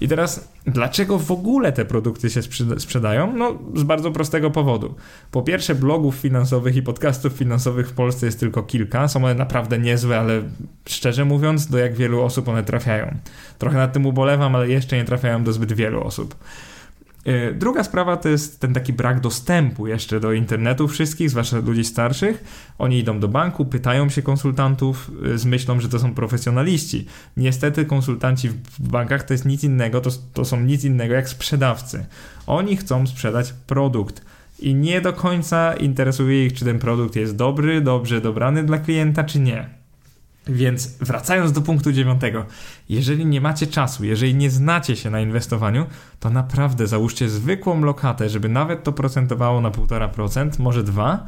I 0.00 0.08
teraz, 0.08 0.48
dlaczego 0.66 1.18
w 1.18 1.30
ogóle 1.30 1.72
te 1.72 1.84
produkty 1.84 2.30
się 2.30 2.40
sprzedają? 2.78 3.36
No, 3.36 3.58
z 3.74 3.82
bardzo 3.82 4.10
prostego 4.10 4.50
powodu. 4.50 4.94
Po 5.30 5.42
pierwsze, 5.42 5.74
blogów 5.74 6.14
finansowych 6.14 6.76
i 6.76 6.82
podcastów 6.82 7.32
finansowych 7.32 7.88
w 7.88 7.92
Polsce 7.92 8.26
jest 8.26 8.40
tylko 8.40 8.62
kilka. 8.62 9.08
Są 9.08 9.24
one 9.24 9.34
naprawdę 9.34 9.78
niezłe, 9.78 10.18
ale 10.18 10.42
szczerze 10.88 11.24
mówiąc, 11.24 11.66
do 11.66 11.78
jak 11.78 11.94
wielu 11.94 12.22
osób 12.22 12.48
one 12.48 12.62
trafiają. 12.62 13.14
Trochę 13.58 13.78
nad 13.78 13.92
tym 13.92 14.06
ubolewam, 14.06 14.54
ale 14.54 14.68
jeszcze 14.68 14.96
nie 14.96 15.04
trafiają 15.04 15.44
do 15.44 15.52
zbyt 15.52 15.72
wielu 15.72 16.04
osób. 16.04 16.34
E, 17.24 17.52
druga 17.52 17.84
sprawa 17.84 18.16
to 18.16 18.28
jest 18.28 18.60
ten 18.60 18.74
taki 18.74 18.92
brak 18.92 19.20
dostępu 19.20 19.86
jeszcze 19.86 20.20
do 20.20 20.32
internetu 20.32 20.88
wszystkich, 20.88 21.30
zwłaszcza 21.30 21.58
ludzi 21.58 21.84
starszych. 21.84 22.44
Oni 22.78 22.98
idą 22.98 23.20
do 23.20 23.28
banku, 23.28 23.64
pytają 23.64 24.08
się 24.08 24.22
konsultantów 24.22 25.10
e, 25.34 25.38
z 25.38 25.44
myślą, 25.44 25.80
że 25.80 25.88
to 25.88 25.98
są 25.98 26.14
profesjonaliści. 26.14 27.06
Niestety 27.36 27.84
konsultanci 27.84 28.48
w 28.48 28.88
bankach 28.88 29.22
to 29.22 29.34
jest 29.34 29.44
nic 29.44 29.64
innego, 29.64 30.00
to, 30.00 30.10
to 30.32 30.44
są 30.44 30.60
nic 30.60 30.84
innego 30.84 31.14
jak 31.14 31.28
sprzedawcy. 31.28 32.06
Oni 32.46 32.76
chcą 32.76 33.06
sprzedać 33.06 33.54
produkt 33.66 34.24
i 34.58 34.74
nie 34.74 35.00
do 35.00 35.12
końca 35.12 35.74
interesuje 35.74 36.46
ich, 36.46 36.52
czy 36.52 36.64
ten 36.64 36.78
produkt 36.78 37.16
jest 37.16 37.36
dobry, 37.36 37.80
dobrze 37.80 38.20
dobrany 38.20 38.64
dla 38.64 38.78
klienta, 38.78 39.24
czy 39.24 39.40
nie. 39.40 39.83
Więc 40.46 40.96
wracając 41.00 41.52
do 41.52 41.60
punktu 41.60 41.92
dziewiątego, 41.92 42.46
jeżeli 42.88 43.26
nie 43.26 43.40
macie 43.40 43.66
czasu, 43.66 44.04
jeżeli 44.04 44.34
nie 44.34 44.50
znacie 44.50 44.96
się 44.96 45.10
na 45.10 45.20
inwestowaniu, 45.20 45.86
to 46.20 46.30
naprawdę 46.30 46.86
załóżcie 46.86 47.28
zwykłą 47.28 47.80
lokatę, 47.80 48.28
żeby 48.28 48.48
nawet 48.48 48.84
to 48.84 48.92
procentowało 48.92 49.60
na 49.60 49.70
1,5%, 49.70 50.58
może 50.58 50.84
2%. 50.84 51.18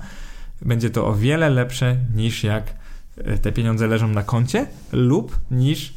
Będzie 0.62 0.90
to 0.90 1.06
o 1.06 1.14
wiele 1.14 1.50
lepsze 1.50 1.96
niż 2.14 2.44
jak 2.44 2.74
e, 3.16 3.38
te 3.38 3.52
pieniądze 3.52 3.86
leżą 3.86 4.08
na 4.08 4.22
koncie 4.22 4.66
lub 4.92 5.38
niż 5.50 5.94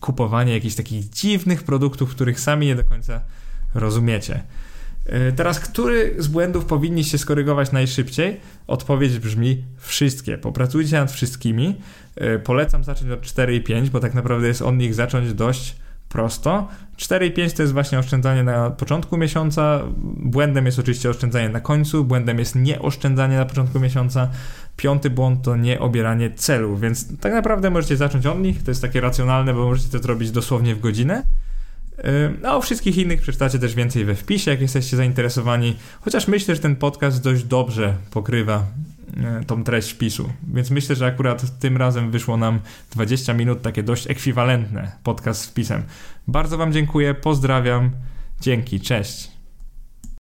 kupowanie 0.00 0.54
jakichś 0.54 0.74
takich 0.74 1.10
dziwnych 1.10 1.62
produktów, 1.62 2.10
których 2.10 2.40
sami 2.40 2.66
nie 2.66 2.76
do 2.76 2.84
końca 2.84 3.20
rozumiecie. 3.74 4.42
E, 5.06 5.32
teraz, 5.32 5.60
który 5.60 6.14
z 6.18 6.28
błędów 6.28 6.64
powinniście 6.64 7.18
skorygować 7.18 7.72
najszybciej? 7.72 8.40
Odpowiedź 8.66 9.18
brzmi 9.18 9.64
wszystkie. 9.76 10.38
Popracujcie 10.38 10.96
nad 10.96 11.12
wszystkimi. 11.12 11.80
E, 12.16 12.38
polecam 12.38 12.84
zacząć 12.84 13.10
od 13.10 13.22
4 13.22 13.54
i 13.56 13.60
5, 13.60 13.90
bo 13.90 14.00
tak 14.00 14.14
naprawdę 14.14 14.48
jest 14.48 14.62
od 14.62 14.76
nich 14.76 14.94
zacząć 14.94 15.34
dość 15.34 15.76
prosto. 16.08 16.68
4 16.96 17.26
i 17.26 17.30
5 17.30 17.52
to 17.52 17.62
jest 17.62 17.72
właśnie 17.72 17.98
oszczędzanie 17.98 18.42
na 18.42 18.70
początku 18.70 19.16
miesiąca. 19.16 19.80
Błędem 20.16 20.66
jest 20.66 20.78
oczywiście 20.78 21.10
oszczędzanie 21.10 21.48
na 21.48 21.60
końcu, 21.60 22.04
błędem 22.04 22.38
jest 22.38 22.54
nieoszczędzanie 22.54 23.36
na 23.36 23.44
początku 23.44 23.80
miesiąca. 23.80 24.30
Piąty 24.76 25.10
błąd 25.10 25.44
to 25.44 25.56
nie 25.56 25.80
obieranie 25.80 26.30
celu, 26.30 26.76
więc 26.76 27.18
tak 27.18 27.32
naprawdę 27.32 27.70
możecie 27.70 27.96
zacząć 27.96 28.26
od 28.26 28.40
nich. 28.40 28.62
To 28.62 28.70
jest 28.70 28.82
takie 28.82 29.00
racjonalne, 29.00 29.54
bo 29.54 29.66
możecie 29.66 29.88
to 29.88 29.98
zrobić 29.98 30.30
dosłownie 30.30 30.74
w 30.74 30.80
godzinę. 30.80 31.22
No, 32.42 32.56
o 32.56 32.60
wszystkich 32.60 32.98
innych 32.98 33.20
przeczytacie 33.20 33.58
też 33.58 33.74
więcej 33.74 34.04
we 34.04 34.14
wpisie, 34.14 34.50
jak 34.50 34.60
jesteście 34.60 34.96
zainteresowani. 34.96 35.76
Chociaż 36.00 36.28
myślę, 36.28 36.54
że 36.54 36.60
ten 36.60 36.76
podcast 36.76 37.22
dość 37.22 37.44
dobrze 37.44 37.94
pokrywa 38.10 38.66
e, 39.16 39.44
tą 39.46 39.64
treść 39.64 39.90
wpisu. 39.90 40.32
Więc 40.54 40.70
myślę, 40.70 40.96
że 40.96 41.06
akurat 41.06 41.58
tym 41.58 41.76
razem 41.76 42.10
wyszło 42.10 42.36
nam 42.36 42.60
20 42.90 43.34
minut 43.34 43.62
takie 43.62 43.82
dość 43.82 44.10
ekwiwalentne 44.10 44.92
podcast 45.02 45.42
z 45.42 45.46
wpisem. 45.46 45.82
Bardzo 46.28 46.58
Wam 46.58 46.72
dziękuję, 46.72 47.14
pozdrawiam, 47.14 47.90
dzięki, 48.40 48.80
cześć. 48.80 49.39